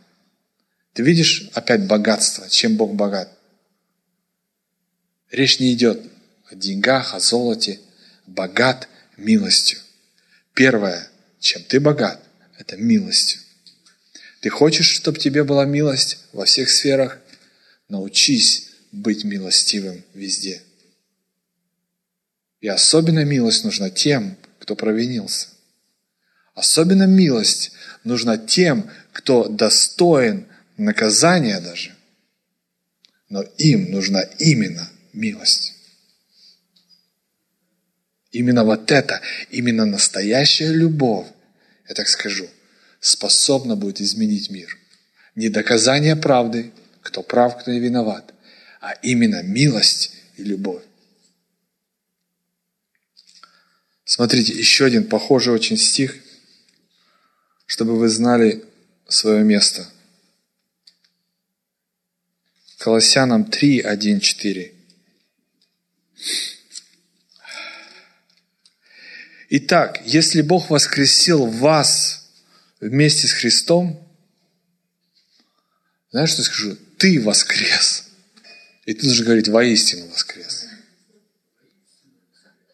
Ты 0.92 1.02
видишь 1.02 1.50
опять 1.54 1.86
богатство, 1.86 2.48
чем 2.48 2.76
Бог 2.76 2.94
богат? 2.94 3.36
Речь 5.32 5.58
не 5.58 5.72
идет 5.72 6.00
о 6.50 6.54
деньгах, 6.54 7.14
о 7.14 7.20
золоте. 7.20 7.80
Богат 8.26 8.88
милостью. 9.16 9.80
Первое, 10.54 11.08
чем 11.40 11.62
ты 11.64 11.80
богат, 11.80 12.22
это 12.58 12.76
милостью. 12.76 13.40
Ты 14.40 14.48
хочешь, 14.48 14.88
чтобы 14.88 15.18
тебе 15.18 15.44
была 15.44 15.66
милость 15.66 16.18
во 16.32 16.46
всех 16.46 16.70
сферах? 16.70 17.18
Научись 17.88 18.70
быть 18.90 19.24
милостивым 19.24 20.02
везде. 20.14 20.62
И 22.60 22.68
особенно 22.68 23.24
милость 23.24 23.64
нужна 23.64 23.90
тем, 23.90 24.36
кто 24.58 24.76
провинился. 24.76 25.48
Особенно 26.54 27.06
милость 27.06 27.72
нужна 28.04 28.38
тем, 28.38 28.90
кто 29.12 29.46
достоин 29.48 30.46
наказания 30.76 31.60
даже. 31.60 31.94
Но 33.28 33.42
им 33.58 33.90
нужна 33.90 34.22
именно 34.38 34.88
милость. 35.12 35.74
Именно 38.32 38.64
вот 38.64 38.90
это, 38.90 39.20
именно 39.50 39.84
настоящая 39.84 40.72
любовь, 40.72 41.26
я 41.88 41.94
так 41.94 42.08
скажу– 42.08 42.48
способна 43.00 43.76
будет 43.76 44.00
изменить 44.00 44.50
мир. 44.50 44.78
Не 45.34 45.48
доказание 45.48 46.16
правды, 46.16 46.72
кто 47.02 47.22
прав, 47.22 47.58
кто 47.58 47.70
не 47.70 47.80
виноват, 47.80 48.34
а 48.80 48.92
именно 49.02 49.42
милость 49.42 50.12
и 50.36 50.44
любовь. 50.44 50.82
Смотрите, 54.04 54.52
еще 54.52 54.84
один 54.86 55.06
похожий 55.08 55.54
очень 55.54 55.76
стих, 55.76 56.16
чтобы 57.66 57.96
вы 57.96 58.08
знали 58.08 58.64
свое 59.08 59.44
место. 59.44 59.86
Колоссянам 62.78 63.44
3, 63.44 63.80
1, 63.80 64.20
4. 64.20 64.74
Итак, 69.50 70.00
если 70.04 70.42
Бог 70.42 70.70
воскресил 70.70 71.46
вас 71.46 72.19
вместе 72.80 73.28
с 73.28 73.32
Христом, 73.32 74.06
знаешь, 76.10 76.30
что 76.30 76.42
я 76.42 76.46
скажу? 76.46 76.76
Ты 76.98 77.20
воскрес. 77.20 78.04
И 78.84 78.94
ты 78.94 79.02
должен 79.06 79.24
говорить, 79.24 79.48
воистину 79.48 80.08
воскрес. 80.08 80.66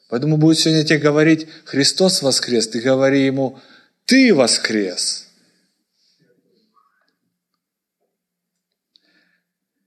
Поэтому 0.09 0.37
будет 0.37 0.59
сегодня 0.59 0.85
тебе 0.85 0.99
говорить, 0.99 1.47
Христос 1.65 2.23
воскрес, 2.23 2.69
ты 2.69 2.81
говори 2.81 3.27
ему, 3.27 3.61
ты 4.05 4.33
воскрес. 4.33 5.27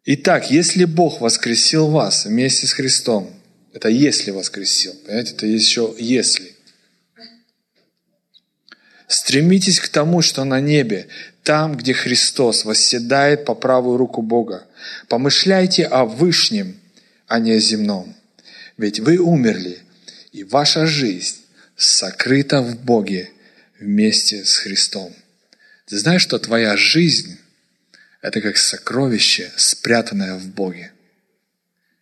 Итак, 0.05 0.51
если 0.51 0.85
Бог 0.85 1.21
воскресил 1.21 1.87
вас 1.87 2.25
вместе 2.25 2.67
с 2.67 2.73
Христом, 2.73 3.33
это 3.73 3.89
если 3.89 4.31
воскресил, 4.31 4.93
понимаете, 5.05 5.33
это 5.33 5.45
еще 5.45 5.95
если. 5.97 6.55
Стремитесь 9.09 9.79
к 9.79 9.89
тому, 9.89 10.21
что 10.21 10.43
на 10.43 10.59
небе, 10.61 11.07
там, 11.41 11.75
где 11.75 11.93
Христос 11.93 12.63
восседает 12.63 13.43
по 13.43 13.55
правую 13.55 13.97
руку 13.97 14.21
Бога. 14.21 14.67
Помышляйте 15.07 15.85
о 15.85 16.05
Вышнем, 16.05 16.79
а 17.27 17.39
не 17.39 17.53
о 17.53 17.59
земном. 17.59 18.15
Ведь 18.77 18.99
вы 18.99 19.17
умерли, 19.17 19.79
и 20.31 20.43
ваша 20.43 20.85
жизнь 20.85 21.37
сокрыта 21.75 22.61
в 22.61 22.79
Боге 22.83 23.31
вместе 23.79 24.45
с 24.45 24.57
Христом. 24.57 25.11
Ты 25.87 25.97
знаешь, 25.97 26.21
что 26.21 26.37
твоя 26.37 26.77
жизнь– 26.77 27.39
это 28.21 28.41
как 28.41 28.57
сокровище, 28.57 29.51
спрятанное 29.57 30.35
в 30.35 30.45
Боге. 30.49 30.91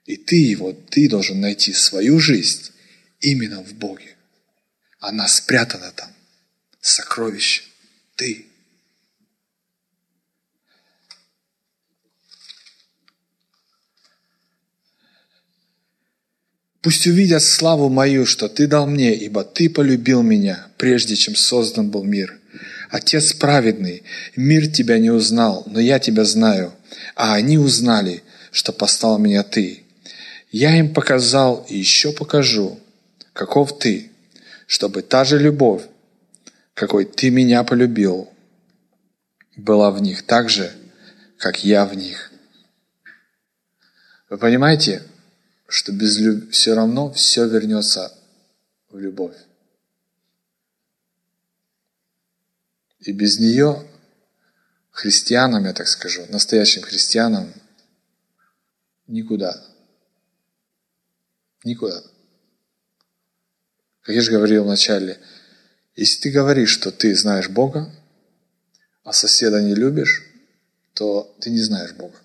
И 0.06 0.18
ты 0.18 0.36
его, 0.36 0.74
ты 0.74 1.08
должен 1.08 1.40
найти 1.40 1.72
свою 1.72 2.20
жизнь 2.20 2.70
именно 3.22 3.64
в 3.64 3.74
Боге. 3.76 4.18
Она 5.00 5.30
спрятана 5.30 5.94
там 5.96 6.10
сокровище. 6.82 7.64
Ты. 8.16 8.48
Пусть 16.82 17.06
увидят 17.06 17.44
славу 17.44 17.90
мою, 17.90 18.26
что 18.26 18.48
Ты 18.48 18.66
дал 18.66 18.88
мне, 18.88 19.14
ибо 19.14 19.44
Ты 19.44 19.70
полюбил 19.70 20.22
меня, 20.22 20.68
прежде 20.78 21.16
чем 21.16 21.36
создан 21.36 21.90
был 21.90 22.04
мир. 22.04 22.40
Отец 22.90 23.34
праведный, 23.34 24.04
мир 24.36 24.72
Тебя 24.72 24.98
не 24.98 25.10
узнал, 25.10 25.64
но 25.68 25.80
я 25.80 26.00
Тебя 26.00 26.24
знаю, 26.24 26.74
а 27.16 27.34
они 27.34 27.58
узнали, 27.58 28.24
что 28.52 28.72
послал 28.72 29.18
меня 29.20 29.44
Ты. 29.44 29.84
Я 30.50 30.78
им 30.80 30.94
показал 30.94 31.66
и 31.68 31.78
еще 31.78 32.14
покажу, 32.14 32.80
каков 33.34 33.78
Ты, 33.80 34.10
чтобы 34.66 35.02
та 35.02 35.26
же 35.26 35.38
любовь, 35.38 35.84
какой 36.78 37.06
ты 37.06 37.32
меня 37.32 37.64
полюбил, 37.64 38.32
была 39.56 39.90
в 39.90 40.00
них 40.00 40.28
так 40.28 40.48
же, 40.48 40.72
как 41.40 41.64
я 41.64 41.88
в 41.88 41.96
них. 41.96 42.32
Вы 44.30 44.38
понимаете, 44.38 45.02
что 45.68 45.92
без 45.92 46.20
люб... 46.20 46.52
все 46.52 46.76
равно 46.76 47.12
все 47.12 47.48
вернется 47.48 48.16
в 48.90 49.00
любовь. 49.00 49.36
И 53.00 53.12
без 53.12 53.40
нее 53.40 53.84
христианам, 54.92 55.66
я 55.66 55.74
так 55.74 55.88
скажу, 55.88 56.28
настоящим 56.30 56.84
христианам, 56.84 57.52
никуда. 59.08 59.66
Никуда. 61.64 62.04
Как 64.02 64.14
я 64.14 64.22
же 64.22 64.32
говорил 64.32 64.64
вначале, 64.64 65.20
если 65.98 66.22
ты 66.22 66.32
говоришь, 66.32 66.70
что 66.70 66.92
ты 66.92 67.14
знаешь 67.16 67.50
Бога, 67.50 67.92
а 69.04 69.12
соседа 69.12 69.62
не 69.62 69.74
любишь, 69.74 70.24
то 70.94 71.36
ты 71.42 71.50
не 71.50 71.60
знаешь 71.60 71.94
Бога. 71.94 72.16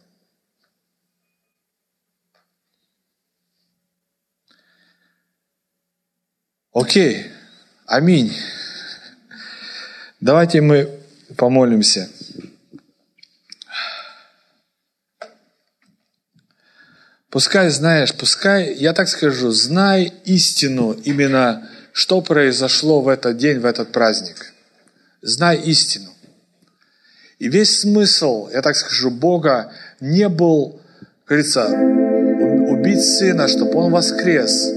Окей, 6.73 7.31
аминь. 7.87 8.37
Давайте 10.21 10.61
мы 10.61 11.01
помолимся. 11.37 12.11
Пускай 17.31 17.71
знаешь, 17.71 18.15
пускай, 18.15 18.75
я 18.75 18.93
так 18.93 19.09
скажу, 19.09 19.51
знай 19.51 20.13
истину 20.27 20.93
именно 20.93 21.72
что 21.93 22.21
произошло 22.21 23.01
в 23.01 23.09
этот 23.09 23.37
день, 23.37 23.59
в 23.59 23.67
этот 23.67 23.93
праздник. 23.93 24.53
Знай 25.21 25.59
истину. 25.59 26.11
И 27.39 27.49
весь 27.49 27.81
смысл, 27.81 28.49
я 28.53 28.63
так 28.63 28.77
скажу, 28.77 29.11
Бога 29.11 29.73
не 30.01 30.29
был, 30.29 30.81
говорится, 31.27 31.67
убить 31.67 33.05
Сына, 33.05 33.49
чтобы 33.49 33.75
Он 33.75 33.93
воскрес. 33.93 34.73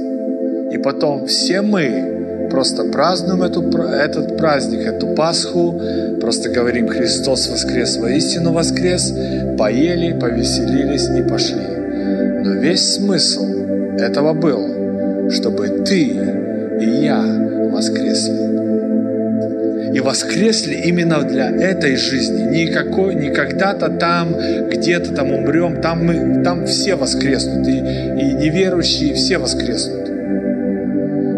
И 0.71 0.77
потом 0.77 1.27
все 1.27 1.61
мы 1.61 2.47
просто 2.49 2.85
празднуем 2.85 3.43
эту, 3.43 3.61
этот 3.77 4.37
праздник, 4.37 4.79
эту 4.79 5.07
Пасху, 5.15 5.81
просто 6.19 6.49
говорим 6.49 6.87
«Христос 6.87 7.47
воскрес, 7.47 7.97
воистину 7.97 8.51
воскрес», 8.51 9.13
поели, 9.57 10.17
повеселились 10.19 11.07
и 11.07 11.27
пошли. 11.27 11.65
Но 12.43 12.53
весь 12.53 12.95
смысл 12.95 13.45
этого 13.97 14.33
был, 14.33 15.29
чтобы 15.31 15.83
ты 15.85 16.44
и 16.79 17.05
я 17.05 17.21
воскресли 17.71 18.55
и 19.95 20.01
воскресли 20.01 20.75
именно 20.75 21.23
для 21.23 21.49
этой 21.49 21.95
жизни. 21.95 22.43
Не, 22.43 22.67
какой, 22.67 23.15
не 23.15 23.29
когда-то 23.29 23.87
там, 23.87 24.35
где-то 24.69 25.13
там 25.13 25.31
умрем, 25.31 25.81
там, 25.81 26.05
мы, 26.05 26.43
там 26.43 26.65
все 26.65 26.95
воскреснут, 26.95 27.65
и, 27.65 27.77
и 27.77 28.33
неверующие 28.33 29.13
все 29.13 29.37
воскреснут. 29.37 30.09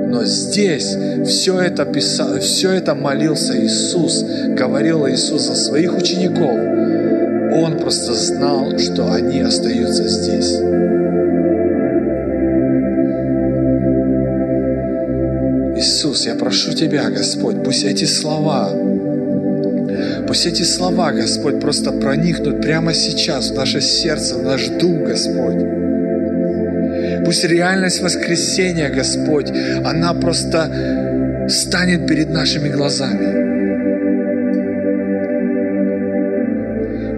Но 0.09 0.25
здесь 0.25 0.97
все 1.27 1.59
это, 1.59 1.85
писал, 1.85 2.39
все 2.39 2.71
это 2.71 2.95
молился 2.95 3.63
Иисус, 3.63 4.25
говорил 4.57 5.07
Иисус 5.07 5.43
за 5.43 5.53
своих 5.53 5.95
учеников. 5.95 6.49
Он 7.63 7.77
просто 7.77 8.15
знал, 8.15 8.75
что 8.79 9.11
они 9.13 9.41
остаются 9.41 10.07
здесь. 10.07 10.57
Иисус, 15.77 16.25
я 16.25 16.35
прошу 16.35 16.73
Тебя, 16.73 17.09
Господь, 17.09 17.63
пусть 17.63 17.83
эти 17.83 18.05
слова, 18.05 18.71
пусть 20.27 20.45
эти 20.47 20.63
слова, 20.63 21.11
Господь, 21.11 21.59
просто 21.59 21.91
проникнут 21.91 22.61
прямо 22.61 22.93
сейчас 22.93 23.51
в 23.51 23.55
наше 23.55 23.81
сердце, 23.81 24.35
в 24.35 24.43
наш 24.43 24.67
дух, 24.67 25.07
Господь. 25.07 25.63
Пусть 27.25 27.43
реальность 27.43 28.01
воскресения, 28.01 28.89
Господь, 28.89 29.51
она 29.85 30.13
просто 30.15 31.45
станет 31.47 32.07
перед 32.07 32.29
нашими 32.31 32.69
глазами. 32.69 33.36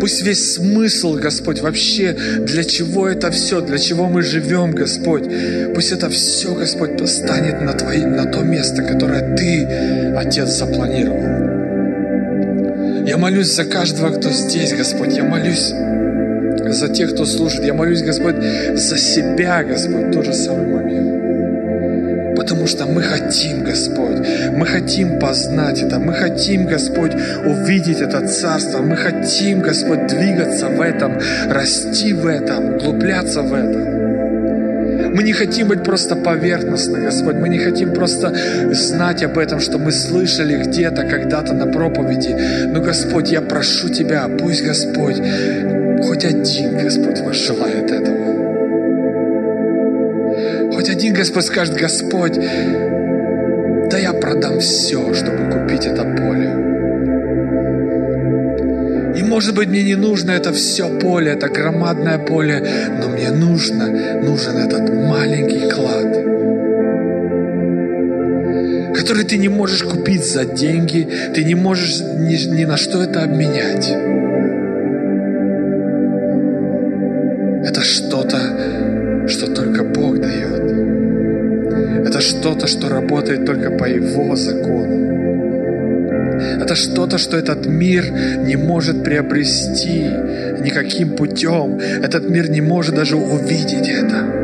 Пусть 0.10 0.24
весь 0.24 0.56
смысл, 0.56 1.14
Господь, 1.14 1.62
вообще, 1.62 2.14
для 2.40 2.64
чего 2.64 3.08
это 3.08 3.30
все, 3.30 3.62
для 3.62 3.78
чего 3.78 4.08
мы 4.08 4.24
живем, 4.24 4.72
Господь, 4.72 5.26
пусть 5.76 5.92
это 5.92 6.10
все, 6.10 6.56
Господь, 6.56 7.08
станет 7.08 7.62
на, 7.62 7.74
твои, 7.74 8.04
на 8.04 8.26
то 8.26 8.40
место, 8.40 8.82
которое 8.82 9.36
Ты, 9.36 9.68
Отец, 10.18 10.50
запланировал. 10.50 11.22
Я 13.06 13.20
молюсь 13.20 13.54
за 13.54 13.66
каждого, 13.66 14.10
кто 14.10 14.32
здесь, 14.32 14.74
Господь. 14.74 15.16
Я 15.16 15.26
молюсь 15.26 15.72
за 16.76 16.88
тех, 16.88 17.14
кто 17.14 17.26
служит. 17.26 17.64
Я 17.64 17.76
молюсь, 17.76 18.02
Господь, 18.02 18.38
за 18.74 18.98
себя, 18.98 19.64
Господь, 19.64 20.08
в 20.08 20.12
тот 20.12 20.26
же 20.26 20.34
момент. 20.34 20.69
Потому 22.40 22.68
что 22.68 22.86
мы 22.86 23.02
хотим, 23.02 23.66
Господь, 23.66 24.26
мы 24.54 24.66
хотим 24.66 25.20
познать 25.20 25.82
это, 25.82 26.00
мы 26.00 26.14
хотим, 26.14 26.68
Господь, 26.68 27.12
увидеть 27.46 28.00
это 28.00 28.26
Царство, 28.28 28.82
мы 28.82 28.96
хотим, 28.96 29.60
Господь, 29.60 30.08
двигаться 30.08 30.68
в 30.70 30.80
этом, 30.80 31.20
расти 31.50 32.14
в 32.14 32.26
этом, 32.26 32.76
углубляться 32.76 33.42
в 33.42 33.54
этом. 33.54 34.00
Мы 35.14 35.24
не 35.24 35.34
хотим 35.34 35.68
быть 35.68 35.84
просто 35.84 36.16
поверхностно, 36.16 37.00
Господь. 37.00 37.36
Мы 37.36 37.50
не 37.50 37.60
хотим 37.60 37.94
просто 37.94 38.34
знать 38.72 39.22
об 39.22 39.38
этом, 39.38 39.60
что 39.60 39.78
мы 39.78 39.92
слышали 39.92 40.64
где-то, 40.64 41.04
когда-то 41.04 41.54
на 41.54 41.66
проповеди. 41.66 42.38
Но, 42.68 42.80
Господь, 42.80 43.32
я 43.32 43.42
прошу 43.42 43.90
Тебя, 43.90 44.30
пусть, 44.30 44.64
Господь, 44.64 45.22
хоть 46.04 46.24
один, 46.24 46.78
Господь, 46.78 47.20
ваш 47.20 47.36
желает 47.36 47.92
этого. 47.92 48.19
Господь 51.20 51.44
скажет, 51.44 51.76
Господь, 51.76 52.36
да 52.36 53.98
я 53.98 54.14
продам 54.14 54.62
все, 54.62 55.14
чтобы 55.14 55.52
купить 55.52 55.86
это 55.86 56.04
поле. 56.04 56.50
И 59.18 59.24
может 59.24 59.54
быть 59.54 59.68
мне 59.68 59.84
не 59.84 59.96
нужно 59.96 60.32
это 60.32 60.54
все 60.54 60.88
поле, 60.88 61.34
это 61.34 61.50
громадное 61.50 62.20
поле, 62.20 62.66
но 63.02 63.10
мне 63.10 63.32
нужно, 63.32 63.88
нужен 64.22 64.60
этот 64.60 64.90
маленький 64.94 65.70
клад, 65.70 66.14
который 68.96 69.26
ты 69.26 69.38
не 69.38 69.50
можешь 69.50 69.84
купить 69.84 70.24
за 70.24 70.46
деньги, 70.46 71.06
ты 71.36 71.44
не 71.44 71.56
можешь 71.56 72.00
ни, 72.00 72.38
ни 72.56 72.64
на 72.64 72.78
что 72.78 73.04
это 73.04 73.24
обменять. 73.24 74.09
Что 82.70 82.90
работает 82.90 83.46
только 83.46 83.72
по 83.72 83.86
Его 83.86 84.36
закону. 84.36 85.10
Это 86.62 86.76
что-то, 86.76 87.18
что 87.18 87.38
этот 87.38 87.66
мир 87.66 88.06
не 88.46 88.56
может 88.56 89.04
приобрести 89.04 90.04
никаким 90.64 91.16
путем. 91.16 91.80
Этот 91.80 92.30
мир 92.30 92.50
не 92.50 92.62
может 92.62 92.96
даже 92.96 93.16
увидеть 93.16 93.90
это. 93.90 94.39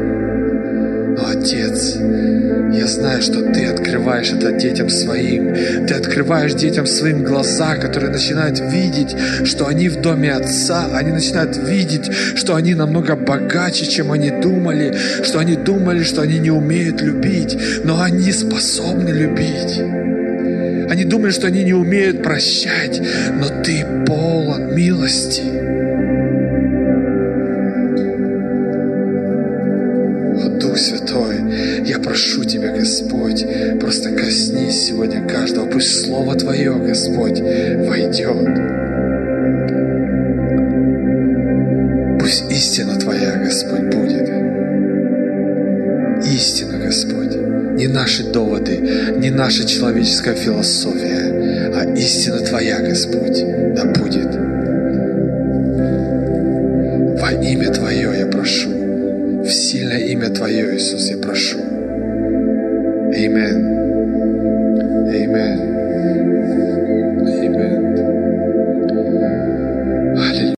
Отец, 1.27 1.95
я 1.95 2.87
знаю, 2.87 3.21
что 3.21 3.41
Ты 3.51 3.65
открываешь 3.65 4.31
это 4.31 4.51
детям 4.51 4.89
своим. 4.89 5.55
Ты 5.87 5.95
открываешь 5.95 6.53
детям 6.53 6.85
своим 6.85 7.23
глаза, 7.23 7.77
которые 7.77 8.11
начинают 8.11 8.59
видеть, 8.59 9.15
что 9.43 9.65
они 9.67 9.89
в 9.89 10.01
доме 10.01 10.31
Отца. 10.33 10.85
Они 10.93 11.11
начинают 11.11 11.57
видеть, 11.57 12.11
что 12.35 12.55
они 12.55 12.75
намного 12.75 13.15
богаче, 13.15 13.85
чем 13.87 14.11
они 14.11 14.29
думали. 14.29 14.95
Что 15.23 15.39
они 15.39 15.55
думали, 15.55 16.03
что 16.03 16.21
они 16.21 16.37
не 16.37 16.51
умеют 16.51 17.01
любить. 17.01 17.57
Но 17.83 18.01
они 18.01 18.31
способны 18.31 19.09
любить. 19.09 19.79
Они 20.91 21.05
думали, 21.05 21.31
что 21.31 21.47
они 21.47 21.63
не 21.63 21.73
умеют 21.73 22.21
прощать. 22.21 23.01
Но 23.39 23.63
Ты 23.63 23.83
полон 24.05 24.75
милости. 24.75 25.54
Господь, 36.95 37.41
войдет. 37.41 38.55
Пусть 42.21 42.49
истина 42.49 42.95
Твоя, 42.97 43.35
Господь, 43.35 43.93
будет. 43.93 44.29
Истина, 46.25 46.77
Господь. 46.77 47.35
Не 47.75 47.89
наши 47.89 48.23
доводы, 48.31 48.77
не 49.17 49.29
наша 49.29 49.67
человеческая 49.67 50.35
философия, 50.35 51.73
а 51.75 51.93
истина 51.97 52.39
Твоя, 52.39 52.79
Господь, 52.79 53.43